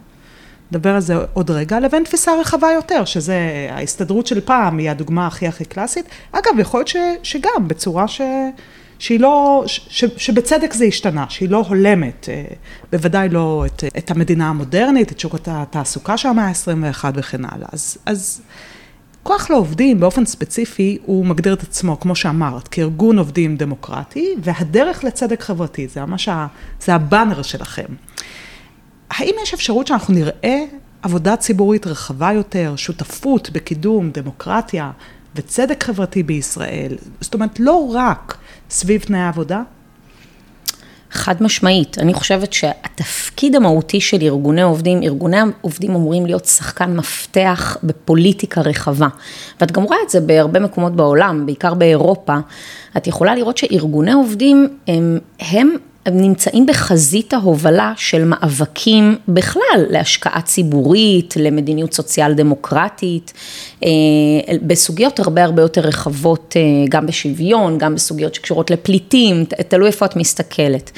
[0.71, 5.27] נדבר על זה עוד רגע, לבין תפיסה רחבה יותר, שזה ההסתדרות של פעם, היא הדוגמה
[5.27, 6.05] הכי הכי קלאסית.
[6.33, 8.21] אגב, יכול להיות ש, שגם בצורה ש,
[8.99, 12.45] שהיא לא, ש, שבצדק זה השתנה, שהיא לא הולמת, אה,
[12.93, 17.69] בוודאי לא את, את המדינה המודרנית, את שוק התעסוקה של המאה ה-21 וכן הלאה.
[17.73, 18.41] אז, אז
[19.23, 25.43] כוח לעובדים באופן ספציפי, הוא מגדיר את עצמו, כמו שאמרת, כארגון עובדים דמוקרטי, והדרך לצדק
[25.43, 26.47] חברתי, זה ממש, ה,
[26.85, 27.87] זה הבאנר שלכם.
[29.11, 30.65] האם יש אפשרות שאנחנו נראה
[31.03, 34.91] עבודה ציבורית רחבה יותר, שותפות בקידום דמוקרטיה
[35.35, 36.97] וצדק חברתי בישראל?
[37.21, 38.37] זאת אומרת, לא רק
[38.71, 39.63] סביב תנאי עבודה,
[41.11, 47.77] חד משמעית, אני חושבת שהתפקיד המהותי של ארגוני עובדים, ארגוני עובדים אמורים להיות שחקן מפתח
[47.83, 49.09] בפוליטיקה רחבה.
[49.61, 52.37] ואת גם רואה את זה בהרבה מקומות בעולם, בעיקר באירופה.
[52.97, 55.71] את יכולה לראות שארגוני עובדים הם, הם
[56.09, 63.33] נמצאים בחזית ההובלה של מאבקים בכלל להשקעה ציבורית, למדיניות סוציאל דמוקרטית,
[63.85, 63.91] אה,
[64.63, 70.17] בסוגיות הרבה הרבה יותר רחבות, אה, גם בשוויון, גם בסוגיות שקשורות לפליטים, תלוי איפה את
[70.17, 70.91] מסתכלת.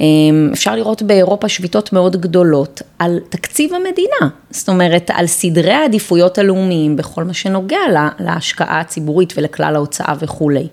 [0.00, 0.06] אה,
[0.52, 6.96] אפשר לראות באירופה שביתות מאוד גדולות על תקציב המדינה, זאת אומרת על סדרי העדיפויות הלאומיים
[6.96, 7.78] בכל מה שנוגע
[8.18, 10.66] להשקעה הציבורית ולכלל ההוצאה וכולי.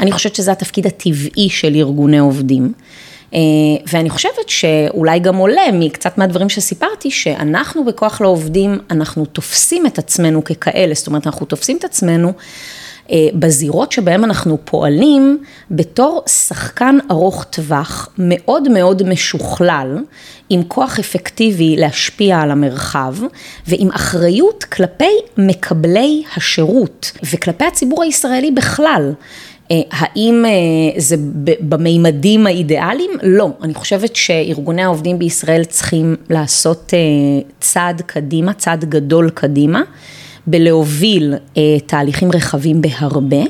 [0.00, 2.72] אני חושבת שזה התפקיד הטבעי של ארגוני עובדים.
[3.34, 3.38] אה,
[3.92, 10.44] ואני חושבת שאולי גם עולה מקצת מהדברים שסיפרתי, שאנחנו בכוח לעובדים, אנחנו תופסים את עצמנו
[10.44, 12.32] ככאלה, זאת אומרת, אנחנו תופסים את עצמנו
[13.10, 15.38] אה, בזירות שבהן אנחנו פועלים
[15.70, 19.98] בתור שחקן ארוך טווח מאוד מאוד משוכלל,
[20.50, 23.14] עם כוח אפקטיבי להשפיע על המרחב
[23.68, 29.12] ועם אחריות כלפי מקבלי השירות וכלפי הציבור הישראלי בכלל.
[29.70, 31.16] אה, האם אה, זה
[31.60, 33.10] במימדים האידיאליים?
[33.22, 33.50] לא.
[33.62, 36.98] אני חושבת שארגוני העובדים בישראל צריכים לעשות אה,
[37.60, 39.82] צעד קדימה, צעד גדול קדימה,
[40.46, 41.34] בלהוביל
[41.86, 43.42] תהליכים רחבים בהרבה.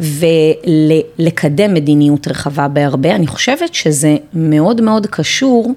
[0.00, 3.14] ולקדם מדיניות רחבה בהרבה.
[3.14, 5.74] אני חושבת שזה מאוד מאוד קשור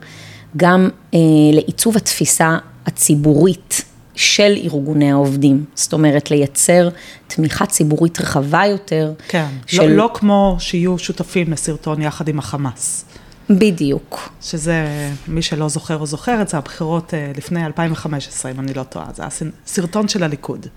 [0.58, 1.19] גם אה,
[1.54, 3.82] לעיצוב התפיסה הציבורית
[4.17, 6.89] של ארגוני העובדים, זאת אומרת לייצר
[7.27, 9.13] תמיכה ציבורית רחבה יותר.
[9.27, 9.82] כן, של...
[9.82, 13.06] לא, לא כמו שיהיו שותפים לסרטון יחד עם החמאס.
[13.49, 14.30] בדיוק.
[14.41, 14.88] שזה,
[15.27, 19.21] מי שלא זוכר או זוכרת, זה הבחירות אה, לפני 2015, אם אני לא טועה, זה
[19.21, 19.32] היה
[19.65, 20.67] סרטון של הליכוד.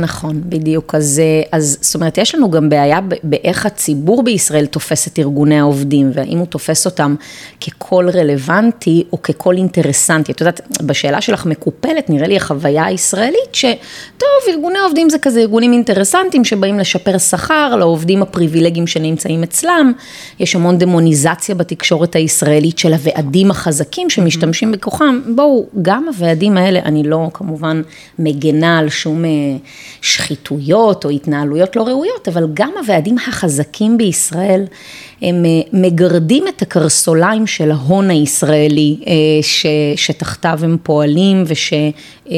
[0.00, 0.94] נכון, בדיוק.
[0.94, 5.58] אז, אה, אז זאת אומרת, יש לנו גם בעיה באיך הציבור בישראל תופס את ארגוני
[5.58, 7.14] העובדים, והאם הוא תופס אותם
[7.60, 10.32] כקול רלוונטי או כקול אינטרסנטי.
[10.32, 15.72] את יודעת, בשאלה שלך מקופלת, נראה לי החוויה הישראלית, שטוב, ארגוני העובדים זה כזה ארגונים
[15.72, 19.92] אינטרסנטיים שבאים לשפר שכר לעובדים הפריבילגיים שנמצאים אצלם.
[20.40, 25.20] יש המון דמוניזציה בתקשורת הישראלית של הוועדים החזקים שמשתמשים בכוחם.
[25.34, 27.82] בואו, גם הוועדים האלה, אני לא כמובן
[28.18, 29.24] מגנה על שום...
[30.02, 34.64] שחיתויות או התנהלויות לא ראויות, אבל גם הוועדים החזקים בישראל,
[35.22, 41.72] הם אה, מגרדים את הקרסוליים של ההון הישראלי אה, ש, שתחתיו הם פועלים וש,
[42.30, 42.36] אה,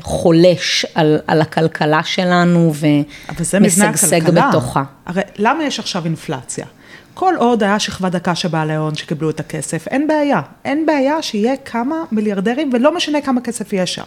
[0.00, 4.82] ושחולש על, על הכלכלה שלנו ומשגשג בתוכה.
[5.06, 6.66] הרי למה יש עכשיו אינפלציה?
[7.14, 10.40] כל עוד היה שכבה דקה של בעלי הון שקיבלו את הכסף, אין בעיה.
[10.64, 14.02] אין בעיה שיהיה כמה מיליארדרים ולא משנה כמה כסף יש שם.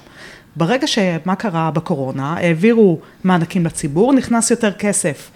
[0.56, 5.32] ברגע שמה קרה בקורונה, העבירו מענקים לציבור, נכנס יותר כסף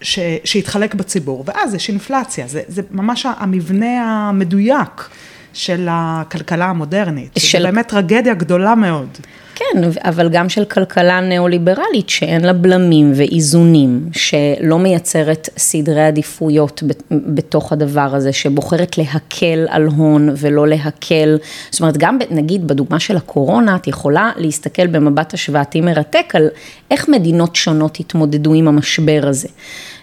[0.00, 5.08] ש, שהתחלק בציבור, ואז יש אינפלציה, זה, זה ממש המבנה המדויק
[5.52, 7.58] של הכלכלה המודרנית, של...
[7.58, 9.18] זה באמת טרגדיה גדולה מאוד.
[9.54, 17.72] כן, אבל גם של כלכלה ניאו-ליברלית שאין לה בלמים ואיזונים, שלא מייצרת סדרי עדיפויות בתוך
[17.72, 21.38] הדבר הזה, שבוחרת להקל על הון ולא להקל,
[21.70, 26.48] זאת אומרת, גם נגיד בדוגמה של הקורונה, את יכולה להסתכל במבט השוואתי מרתק על
[26.90, 29.48] איך מדינות שונות התמודדו עם המשבר הזה.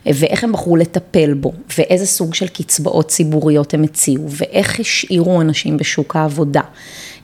[0.06, 5.78] ואיך הם בחרו לטפל בו, ואיזה סוג של קצבאות ציבוריות הם הציעו, ואיך השאירו אנשים
[5.78, 6.62] בשוק העבודה.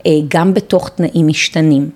[0.07, 1.89] אה, גם בתוך תנאים משתנים.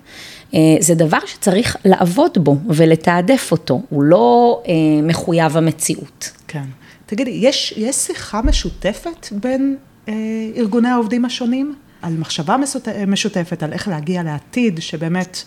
[0.54, 4.72] אה, זה דבר שצריך לעבוד בו ולתעדף אותו, הוא לא אה,
[5.02, 6.30] מחויב המציאות.
[6.48, 6.64] כן.
[7.06, 9.76] תגידי, יש, יש שיחה משותפת בין
[10.08, 10.14] אה,
[10.56, 11.74] ארגוני העובדים השונים?
[12.02, 12.56] על מחשבה
[13.06, 15.42] משותפת, על איך להגיע לעתיד, שבאמת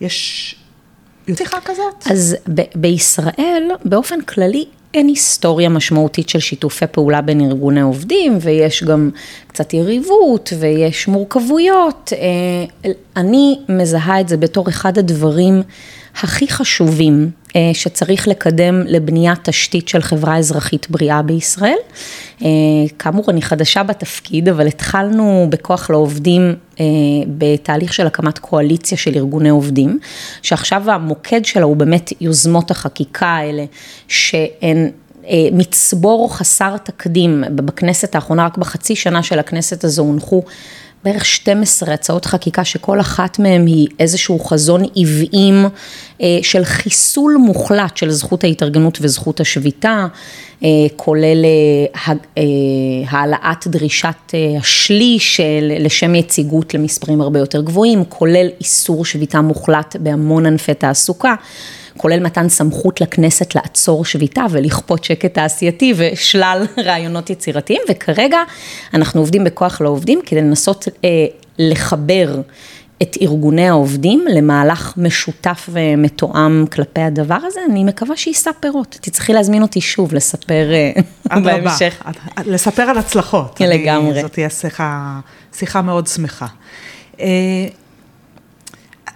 [0.00, 0.54] יש...
[1.34, 2.06] שיחה כזאת?
[2.10, 8.84] אז ב- בישראל, באופן כללי, אין היסטוריה משמעותית של שיתופי פעולה בין ארגוני עובדים, ויש
[8.84, 9.10] גם
[9.46, 12.12] קצת יריבות, ויש מורכבויות.
[12.12, 15.62] אה, אני מזהה את זה בתור אחד הדברים
[16.22, 17.30] הכי חשובים
[17.72, 21.76] שצריך לקדם לבניית תשתית של חברה אזרחית בריאה בישראל.
[22.42, 22.48] אה,
[22.98, 26.54] כאמור, אני חדשה בתפקיד, אבל התחלנו בכוח לעובדים
[27.26, 29.98] בתהליך של הקמת קואליציה של ארגוני עובדים,
[30.42, 33.64] שעכשיו המוקד שלה הוא באמת יוזמות החקיקה האלה,
[34.08, 34.90] שהן
[35.52, 40.42] מצבור חסר תקדים, בכנסת האחרונה, רק בחצי שנה של הכנסת הזו הונחו
[41.04, 45.66] בערך 12 הצעות חקיקה שכל אחת מהן היא איזשהו חזון עוועים
[46.22, 50.06] אה, של חיסול מוחלט של זכות ההתארגנות וזכות השביתה,
[50.64, 51.44] אה, כולל
[52.36, 52.42] אה,
[53.08, 55.40] העלאת דרישת השליש
[55.80, 61.34] לשם יציגות למספרים הרבה יותר גבוהים, כולל איסור שביתה מוחלט בהמון ענפי תעסוקה.
[61.98, 68.38] כולל מתן סמכות לכנסת לעצור שביתה ולכפות שקט תעשייתי ושלל רעיונות יצירתיים, וכרגע
[68.94, 71.08] אנחנו עובדים בכוח לעובדים כדי לנסות אה,
[71.58, 72.40] לחבר
[73.02, 78.98] את ארגוני העובדים למהלך משותף ומתואם כלפי הדבר הזה, אני מקווה שיישא פירות.
[79.00, 82.02] תצטרכי להזמין אותי שוב לספר אה, בהמשך.
[82.46, 83.60] לספר על הצלחות.
[83.60, 84.22] לגמרי.
[84.22, 85.20] זאת תהיה שיחה,
[85.52, 86.46] שיחה מאוד שמחה.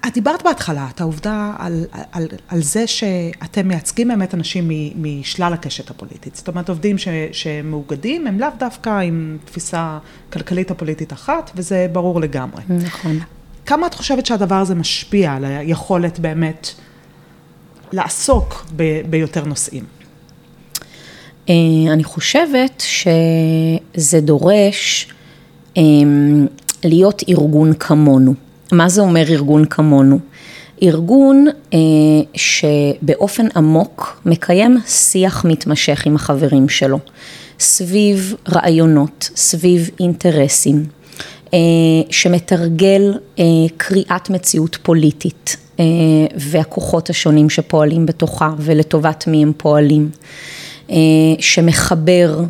[0.06, 5.90] את דיברת בהתחלה, את העובדה על, על, על זה שאתם מייצגים באמת אנשים משלל הקשת
[5.90, 6.36] הפוליטית.
[6.36, 9.98] זאת אומרת, עובדים ש, שמאוגדים הם לאו דווקא עם תפיסה
[10.32, 12.62] כלכלית או פוליטית אחת, וזה ברור לגמרי.
[12.68, 13.18] נכון.
[13.66, 16.68] כמה את חושבת שהדבר הזה משפיע על היכולת באמת
[17.92, 19.84] לעסוק ב, ביותר נושאים?
[21.48, 21.54] אה,
[21.92, 25.08] אני חושבת שזה דורש
[25.76, 25.82] אה,
[26.84, 28.34] להיות ארגון כמונו.
[28.72, 30.18] מה זה אומר ארגון כמונו?
[30.82, 31.78] ארגון אה,
[32.34, 36.98] שבאופן עמוק מקיים שיח מתמשך עם החברים שלו,
[37.60, 40.84] סביב רעיונות, סביב אינטרסים,
[41.54, 41.58] אה,
[42.10, 43.44] שמתרגל אה,
[43.76, 45.84] קריאת מציאות פוליטית אה,
[46.36, 50.10] והכוחות השונים שפועלים בתוכה ולטובת מי הם פועלים.
[51.38, 52.40] שמחבר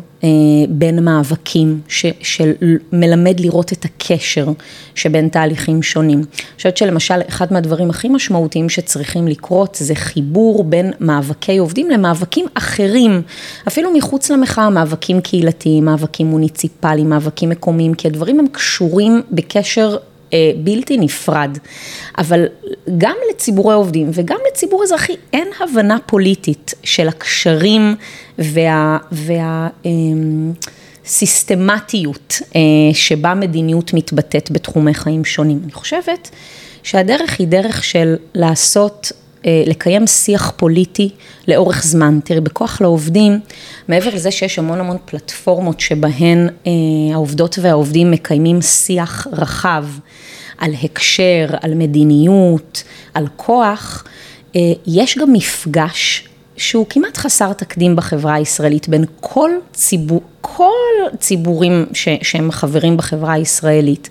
[0.69, 1.79] בין מאבקים,
[2.21, 4.47] שמלמד לראות את הקשר
[4.95, 6.17] שבין תהליכים שונים.
[6.19, 12.45] אני חושבת שלמשל, אחד מהדברים הכי משמעותיים שצריכים לקרות זה חיבור בין מאבקי עובדים למאבקים
[12.53, 13.21] אחרים,
[13.67, 20.12] אפילו מחוץ למחאה, מאבקים קהילתיים, מאבקים מוניציפליים, מאבקים מקומיים, כי הדברים הם קשורים בקשר אה,
[20.57, 21.57] בלתי נפרד,
[22.17, 22.45] אבל
[22.97, 27.95] גם לציבורי עובדים וגם לציבור אזרחי אין הבנה פוליטית של הקשרים
[28.39, 28.97] וה...
[29.11, 29.67] וה
[31.05, 32.61] סיסטמטיות אה,
[32.93, 35.59] שבה מדיניות מתבטאת בתחומי חיים שונים.
[35.63, 36.29] אני חושבת
[36.83, 39.11] שהדרך היא דרך של לעשות
[39.45, 41.09] אה, לקיים שיח פוליטי
[41.47, 42.19] לאורך זמן.
[42.23, 43.39] תראי, בכוח לעובדים,
[43.87, 46.71] מעבר לזה שיש המון המון פלטפורמות שבהן אה,
[47.13, 49.85] העובדות והעובדים מקיימים שיח רחב
[50.63, 54.03] על הקשר, על מדיניות, על כוח,
[54.55, 60.69] אה, יש גם מפגש שהוא כמעט חסר תקדים בחברה הישראלית בין כל, ציבור, כל
[61.19, 64.09] ציבורים ש, שהם חברים בחברה הישראלית.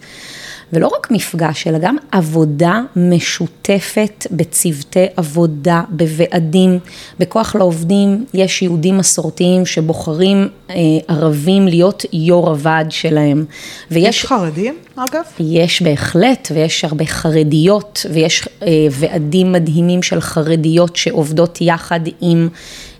[0.73, 6.79] ולא רק מפגש, אלא גם עבודה משותפת בצוותי עבודה, בוועדים,
[7.19, 10.75] בכוח לעובדים, יש יהודים מסורתיים שבוחרים אה,
[11.09, 13.45] ערבים להיות יו"ר הוועד שלהם.
[13.91, 14.19] ויש...
[14.19, 15.23] יש חרדים, אגב?
[15.41, 22.49] יש בהחלט, ויש הרבה חרדיות, ויש אה, ועדים מדהימים של חרדיות שעובדות יחד עם...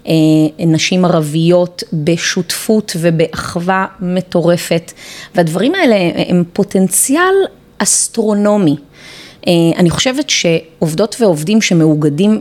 [0.07, 4.93] אה, נשים ערביות בשותפות ובאחווה מטורפת,
[5.35, 5.97] והדברים האלה
[6.29, 7.35] הם פוטנציאל
[7.83, 8.77] אסטרונומי.
[9.47, 12.41] אה, אני חושבת שעובדות ועובדים שמאוגדים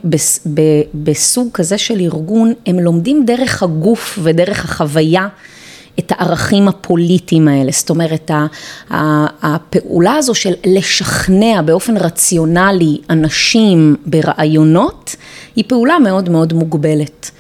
[0.94, 5.28] בסוג כזה של ארגון, הם לומדים דרך הגוף ודרך החוויה
[6.00, 8.32] את הערכים הפוליטיים האלה, זאת אומרת
[9.42, 15.16] הפעולה הזו של לשכנע באופן רציונלי אנשים ברעיונות,
[15.56, 17.32] היא פעולה מאוד מאוד מוגבלת.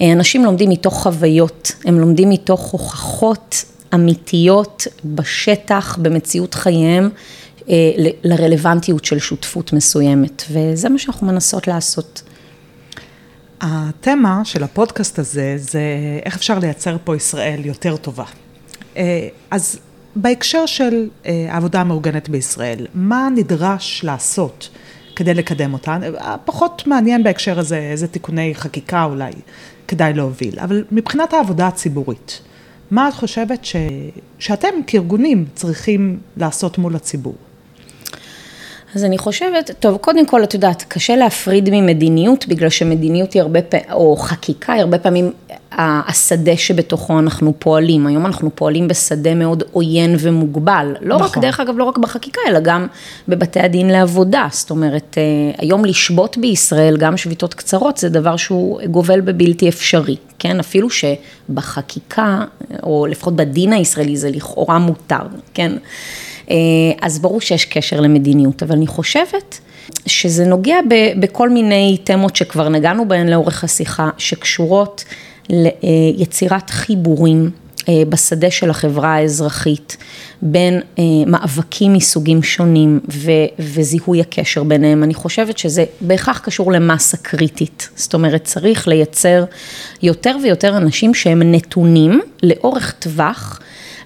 [0.00, 7.10] אה, אנשים לומדים מתוך חוויות, הם לומדים מתוך הוכחות אמיתיות בשטח, במציאות חייהם.
[7.70, 12.22] אה, לרלוונטיות של שותפות מסוימת, וזה מה שאנחנו מנסות לעשות.
[13.60, 15.82] התמה של הפודקאסט הזה זה
[16.24, 18.24] איך אפשר לייצר פה ישראל יותר טובה.
[18.96, 19.78] אה, אז
[20.16, 24.68] בהקשר של אה, העבודה המאורגנת בישראל, מה נדרש לעשות
[25.16, 25.98] כדי לקדם אותה?
[26.44, 29.32] פחות מעניין בהקשר הזה איזה תיקוני חקיקה אולי
[29.88, 32.40] כדאי להוביל, אבל מבחינת העבודה הציבורית,
[32.90, 33.76] מה את חושבת ש...
[34.38, 37.34] שאתם כארגונים צריכים לעשות מול הציבור?
[38.94, 43.62] אז אני חושבת, טוב, קודם כל, את יודעת, קשה להפריד ממדיניות, בגלל שמדיניות היא הרבה
[43.62, 45.32] פעמים, או חקיקה היא הרבה פעמים
[45.72, 48.06] השדה שבתוכו אנחנו פועלים.
[48.06, 50.94] היום אנחנו פועלים בשדה מאוד עוין ומוגבל.
[51.00, 51.28] לא נכון.
[51.28, 52.86] רק, דרך אגב, לא רק בחקיקה, אלא גם
[53.28, 54.48] בבתי הדין לעבודה.
[54.50, 55.22] זאת אומרת, אה,
[55.58, 60.16] היום לשבות בישראל, גם שביתות קצרות, זה דבר שהוא גובל בבלתי אפשרי.
[60.38, 62.44] כן, אפילו שבחקיקה,
[62.82, 65.22] או לפחות בדין הישראלי, זה לכאורה מותר,
[65.54, 65.72] כן.
[66.50, 66.56] אה,
[67.00, 69.60] אז ברור שיש קשר למדיניות, אבל אני חושבת
[70.06, 70.76] שזה נוגע
[71.20, 75.04] בכל מיני תמות שכבר נגענו בהן לאורך השיחה, שקשורות
[75.48, 77.50] ליצירת חיבורים
[77.88, 79.96] אה, בשדה של החברה האזרחית,
[80.42, 85.02] בין אה, מאבקים מסוגים שונים ו- וזיהוי הקשר ביניהם.
[85.04, 87.88] אני חושבת שזה בהכרח קשור למסה קריטית.
[87.96, 89.44] זאת אומרת, צריך לייצר
[90.02, 93.60] יותר ויותר אנשים שהם נתונים לאורך טווח.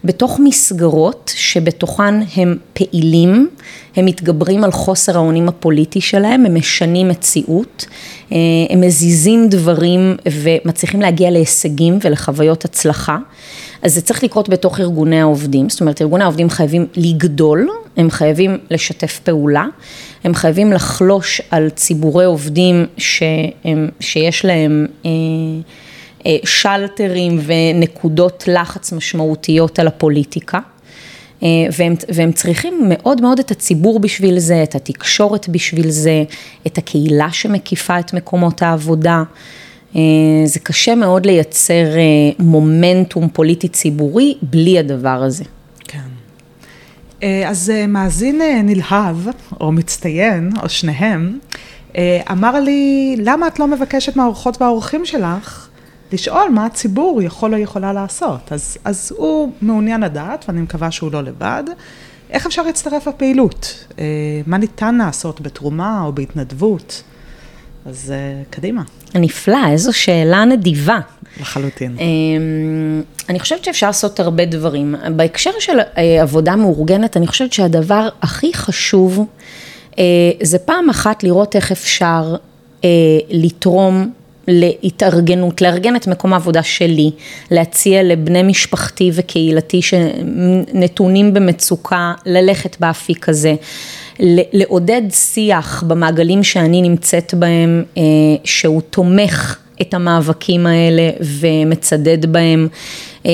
[0.05, 3.49] בתוך מסגרות שבתוכן הם פעילים,
[3.97, 7.87] הם מתגברים על חוסר האונים הפוליטי שלהם, הם משנים מציאות,
[8.33, 8.39] אה,
[8.71, 13.19] הם מזיזים דברים ומצליחים להגיע להישגים ולחוויות הצלחה.
[13.83, 18.59] אז זה צריך לקרות בתוך ארגוני העובדים, זאת אומרת ארגוני העובדים חייבים לגדול, הם חייבים
[18.71, 19.67] לשתף פעולה,
[20.25, 25.11] הם חייבים לחלוש על ציבורי עובדים שהם, שיש להם אה,
[26.45, 30.59] שלטרים ונקודות לחץ משמעותיות על הפוליטיקה.
[31.43, 36.25] אה, והם, והם צריכים מאוד מאוד את הציבור בשביל זה, את התקשורת בשביל זה,
[36.67, 39.23] את הקהילה שמקיפה את מקומות העבודה.
[39.97, 40.01] אה,
[40.45, 41.85] זה קשה מאוד לייצר
[42.39, 45.45] מומנטום פוליטי ציבורי בלי הדבר הזה.
[45.85, 45.99] כן.
[47.47, 49.17] אז מאזין נלהב,
[49.61, 51.39] או מצטיין, או שניהם,
[52.31, 55.64] אמר לי, למה את לא מבקשת מהאורחות והאורחים שלך
[56.15, 58.53] לשאול מה הציבור יכול או יכולה לעשות.
[58.53, 61.65] אז, אז הוא מעוניין לדעת, ואני מקווה שהוא לא לבד,
[62.31, 63.85] איך אפשר להצטרף לפעילות?
[63.99, 64.05] אה,
[64.47, 67.03] מה ניתן לעשות בתרומה או בהתנדבות?
[67.87, 68.83] אז אה, קדימה.
[69.15, 70.99] נפלא, איזו שאלה נדיבה.
[71.41, 71.97] לחלוטין.
[72.01, 72.05] אה,
[73.29, 74.95] אני חושבת שאפשר לעשות הרבה דברים.
[75.17, 75.79] בהקשר של
[76.23, 79.27] עבודה מאורגנת, אני חושבת שהדבר הכי חשוב
[80.43, 82.37] זה פעם אחת לראות איך אפשר
[83.31, 84.13] לתרום
[84.49, 87.11] להתארגנות, לארגן את מקום העבודה שלי,
[87.51, 93.55] להציע לבני משפחתי וקהילתי שנתונים במצוקה, ללכת באפיק הזה,
[94.53, 98.03] לעודד שיח במעגלים שאני נמצאת בהם, אה,
[98.45, 102.69] שהוא תומך את המאבקים האלה ומצדד בהם.
[103.27, 103.31] אה,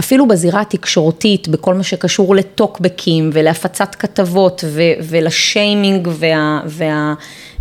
[0.00, 4.64] אפילו בזירה התקשורתית, בכל מה שקשור לטוקבקים ולהפצת כתבות
[5.02, 6.60] ולשיימינג וה,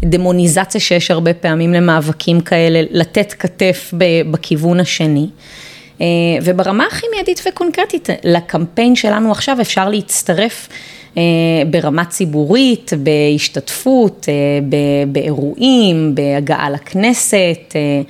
[0.03, 3.93] והדמוניזציה שיש הרבה פעמים למאבקים כאלה, לתת כתף
[4.31, 5.27] בכיוון השני.
[6.01, 6.05] אה,
[6.43, 10.69] וברמה הכי מיידית וקונקרטית, לקמפיין שלנו עכשיו אפשר להצטרף
[11.71, 14.33] ברמה ציבורית, בהשתתפות, אה,
[15.11, 18.01] באירועים, בהגעה לכנסת, אה,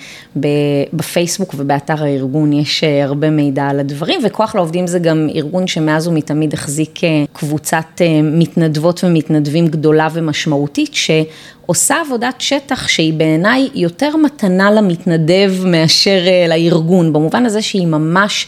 [0.93, 6.53] בפייסבוק ובאתר הארגון יש הרבה מידע על הדברים, וכוח לעובדים זה גם ארגון שמאז ומתמיד
[6.53, 6.99] החזיק
[7.33, 17.13] קבוצת מתנדבות ומתנדבים גדולה ומשמעותית, שעושה עבודת שטח שהיא בעיניי יותר מתנה למתנדב מאשר לארגון,
[17.13, 18.47] במובן הזה שהיא ממש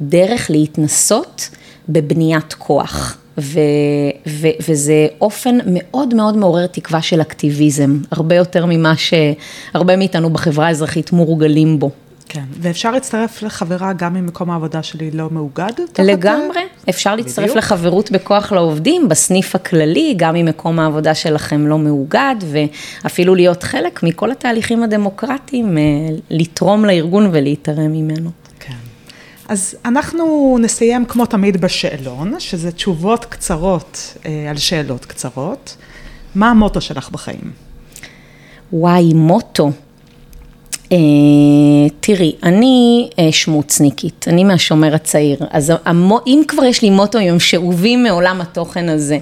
[0.00, 1.48] דרך להתנסות
[1.88, 3.16] בבניית כוח.
[3.38, 3.60] ו,
[4.26, 10.66] ו, וזה אופן מאוד מאוד מעורר תקווה של אקטיביזם, הרבה יותר ממה שהרבה מאיתנו בחברה
[10.66, 11.90] האזרחית מורגלים בו.
[12.28, 15.72] כן, ואפשר להצטרף לחברה גם אם מקום העבודה שלי לא מאוגד?
[15.98, 17.56] לגמרי, אפשר להצטרף בדיוק.
[17.58, 24.02] לחברות בכוח לעובדים בסניף הכללי, גם אם מקום העבודה שלכם לא מאוגד, ואפילו להיות חלק
[24.02, 25.82] מכל התהליכים הדמוקרטיים, אה,
[26.30, 28.30] לתרום לארגון ולהתערם ממנו.
[29.48, 35.76] אז אנחנו נסיים כמו תמיד בשאלון, שזה תשובות קצרות אה, על שאלות קצרות.
[36.34, 37.52] מה המוטו שלך בחיים?
[38.72, 39.70] וואי, מוטו.
[40.92, 40.98] אה,
[42.00, 47.40] תראי, אני אה, שמוצניקית, אני מהשומר הצעיר, אז המו, אם כבר יש לי מוטו הם
[47.40, 49.18] שאובים מעולם התוכן הזה,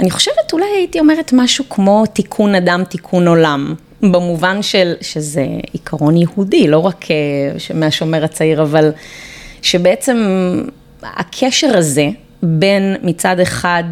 [0.00, 3.74] אני חושבת אולי הייתי אומרת משהו כמו תיקון אדם, תיקון עולם.
[4.02, 7.16] במובן של, שזה עיקרון יהודי, לא רק אה,
[7.74, 8.92] מהשומר הצעיר, אבל
[9.62, 10.16] שבעצם
[11.02, 12.08] הקשר הזה
[12.42, 13.84] בין מצד אחד,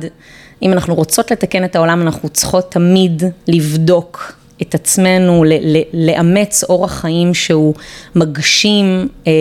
[0.63, 5.45] אם אנחנו רוצות לתקן את העולם, אנחנו צריכות תמיד לבדוק את עצמנו,
[5.93, 7.75] לאמץ אורח חיים שהוא
[8.15, 9.33] מגשים אה,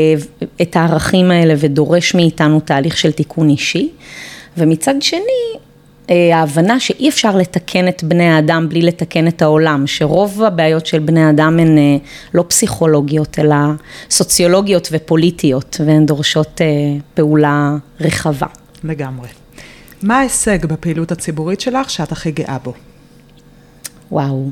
[0.61, 3.89] את הערכים האלה ודורש מאיתנו תהליך של תיקון אישי.
[4.57, 5.59] ומצד שני,
[6.10, 11.24] ההבנה שאי אפשר לתקן את בני האדם בלי לתקן את העולם, שרוב הבעיות של בני
[11.24, 11.97] האדם הן אה,
[12.34, 13.55] לא פסיכולוגיות, אלא
[14.10, 16.68] סוציולוגיות ופוליטיות, והן דורשות אה,
[17.14, 18.47] פעולה רחבה.
[18.84, 19.28] לגמרי.
[20.03, 22.74] מה ההישג בפעילות הציבורית שלך שאת הכי גאה בו?
[24.12, 24.49] וואו.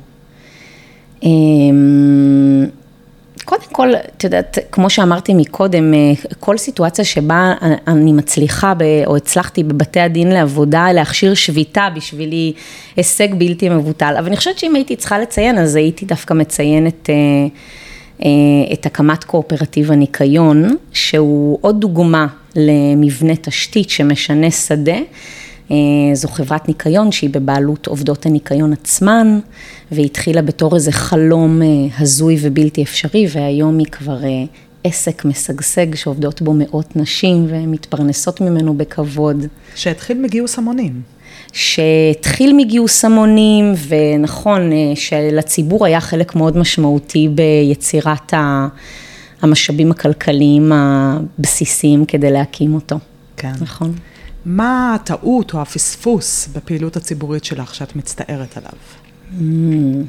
[3.45, 5.99] קודם כל, את יודעת, כמו שאמרתי מקודם, אה,
[6.39, 7.53] כל סיטואציה שבה
[7.87, 12.53] אני מצליחה ב, או הצלחתי בבתי הדין לעבודה להכשיר שביתה בשבילי
[12.95, 17.15] הישג בלתי מבוטל, אבל אני חושבת שאם הייתי צריכה לציין, אז הייתי דווקא מציינת אה,
[18.25, 24.97] אה, את הקמת קואופרטיב הניקיון, שהוא עוד דוגמה למבנה תשתית שמשנה שדה.
[25.71, 25.75] אה,
[26.13, 29.39] זו חברת ניקיון שהיא בבעלות עובדות הניקיון עצמן,
[29.91, 31.67] והתחילה בתור איזה חלום אה,
[31.99, 34.43] הזוי ובלתי אפשרי, והיום היא כבר אה,
[34.83, 39.45] עסק משגשג שעובדות בו מאות נשים ומתפרנסות ממנו בכבוד.
[39.75, 41.01] שהתחיל מגיוס המונים.
[41.53, 48.33] שהתחיל מגיוס המונים, ונכון, שלציבור היה חלק מאוד משמעותי ביצירת
[49.41, 52.95] המשאבים הכלכליים הבסיסיים כדי להקים אותו.
[53.37, 53.51] כן.
[53.61, 53.93] נכון.
[54.45, 58.71] מה הטעות או הפספוס בפעילות הציבורית שלך שאת מצטערת עליו?
[59.31, 60.05] Mm.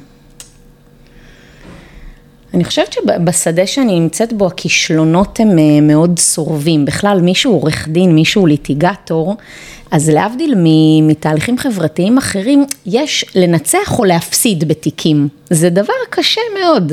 [2.55, 6.85] אני חושבת שבשדה שאני נמצאת בו, הכישלונות הם אה, מאוד צורבים.
[6.85, 9.37] בכלל, מישהו עורך דין, מישהו ליטיגטור,
[9.91, 10.55] אז להבדיל
[11.03, 15.29] מתהליכים חברתיים אחרים, יש לנצח או להפסיד בתיקים.
[15.51, 16.93] זה דבר קשה מאוד.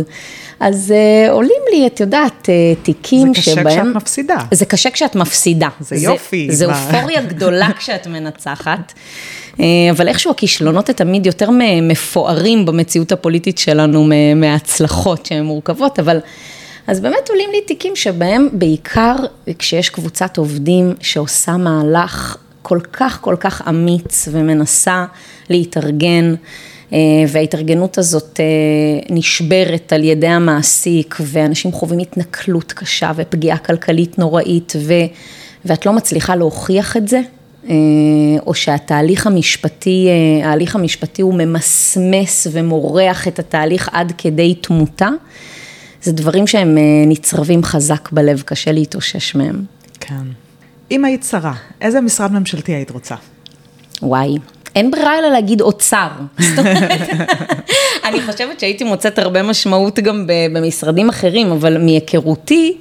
[0.60, 0.94] אז
[1.28, 3.56] uh, עולים לי, את יודעת, uh, תיקים שבהם...
[3.56, 4.38] זה קשה כשאת מפסידה.
[4.52, 5.68] זה קשה כשאת מפסידה.
[5.80, 6.48] זה יופי.
[6.52, 8.94] זה אופוריה גדולה כשאת מנצחת.
[9.54, 11.50] Uh, אבל איכשהו הכישלונות הם תמיד יותר
[11.82, 16.20] מפוארים במציאות הפוליטית שלנו מההצלחות שהן מורכבות, אבל...
[16.88, 19.16] אז באמת עולים לי תיקים שבהם בעיקר
[19.60, 25.06] כשיש קבוצת עובדים שעושה מהלך כל כך כל כך אמיץ ומנסה
[25.50, 26.36] להתארגן.
[26.94, 26.98] אה,
[27.28, 34.94] וההתארגנות הזאת אה, נשברת על ידי המעסיק, ואנשים חווים התנכלות קשה ופגיעה כלכלית נוראית, ו,
[35.66, 37.22] ואת לא מצליחה להוכיח את זה,
[37.70, 37.76] אה,
[38.48, 40.10] או שהתהליך המשפטי,
[40.44, 45.10] ההליך המשפטי הוא ממסמס ומורח את התהליך עד כדי תמותה,
[46.02, 49.64] זה דברים שהם נצרבים חזק בלב, קשה להתאושש מהם.
[50.00, 50.43] כן.
[50.92, 53.16] אם היית שרה, איזה משרד ממשלתי היית רוצה?
[54.02, 54.38] וואי,
[54.76, 56.08] אין ברירה אלא להגיד אוצר.
[58.08, 62.78] אני חושבת שהייתי מוצאת הרבה משמעות גם במשרדים אחרים, אבל מהיכרותי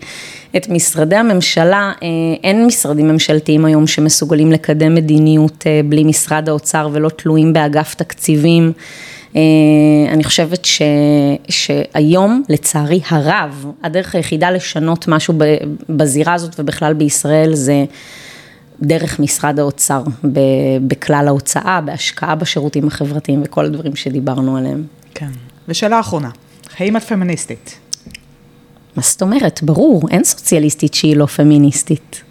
[0.57, 2.09] את משרדי הממשלה, אה,
[2.45, 8.73] אין משרדים ממשלתיים היום שמסוגלים לקדם מדיניות אה, בלי משרד האוצר ולא תלויים באגף תקציבים.
[9.37, 9.41] אה,
[10.13, 10.83] אני חושבת ש,
[11.49, 15.35] שהיום, לצערי הרב, הדרך היחידה לשנות משהו
[15.89, 17.85] בזירה הזאת ובכלל בישראל זה
[18.83, 20.03] דרך משרד האוצר,
[20.87, 24.85] בכלל ההוצאה, בהשקעה בשירותים החברתיים וכל הדברים שדיברנו עליהם.
[25.15, 25.31] כן.
[25.69, 26.31] ושאלה אחרונה,
[26.79, 27.79] האם את פמיניסטית?
[28.97, 29.63] מה זאת אומרת?
[29.63, 32.23] ברור, אין סוציאליסטית שהיא לא פמיניסטית.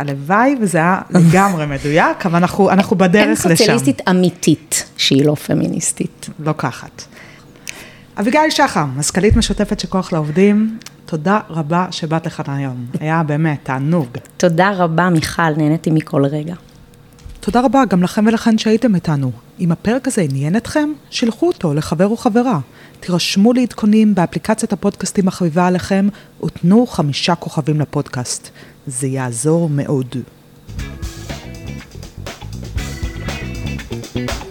[0.00, 3.48] הלוואי וזה היה לגמרי מדויק, אבל אנחנו, אנחנו בדרך לשם.
[3.48, 6.28] אין סוציאליסטית אמיתית שהיא לא פמיניסטית.
[6.38, 7.02] לוקחת.
[8.20, 12.86] אביגיל שחם, מזכ"לית משותפת של כוח לעובדים, תודה רבה שבאת לכאן היום.
[13.00, 14.06] היה באמת תענוג.
[14.36, 16.54] תודה רבה, מיכל, נהניתי מכל רגע.
[17.40, 19.32] תודה רבה גם לכם ולכן שהייתם איתנו.
[19.60, 22.58] אם הפרק הזה עניין אתכם, שילחו אותו לחבר או חברה.
[23.00, 26.08] תירשמו לעדכונים באפליקציית הפודקאסטים החביבה עליכם,
[26.44, 28.50] ותנו חמישה כוכבים לפודקאסט.
[28.86, 30.16] זה יעזור מאוד.
[34.12, 34.49] thank you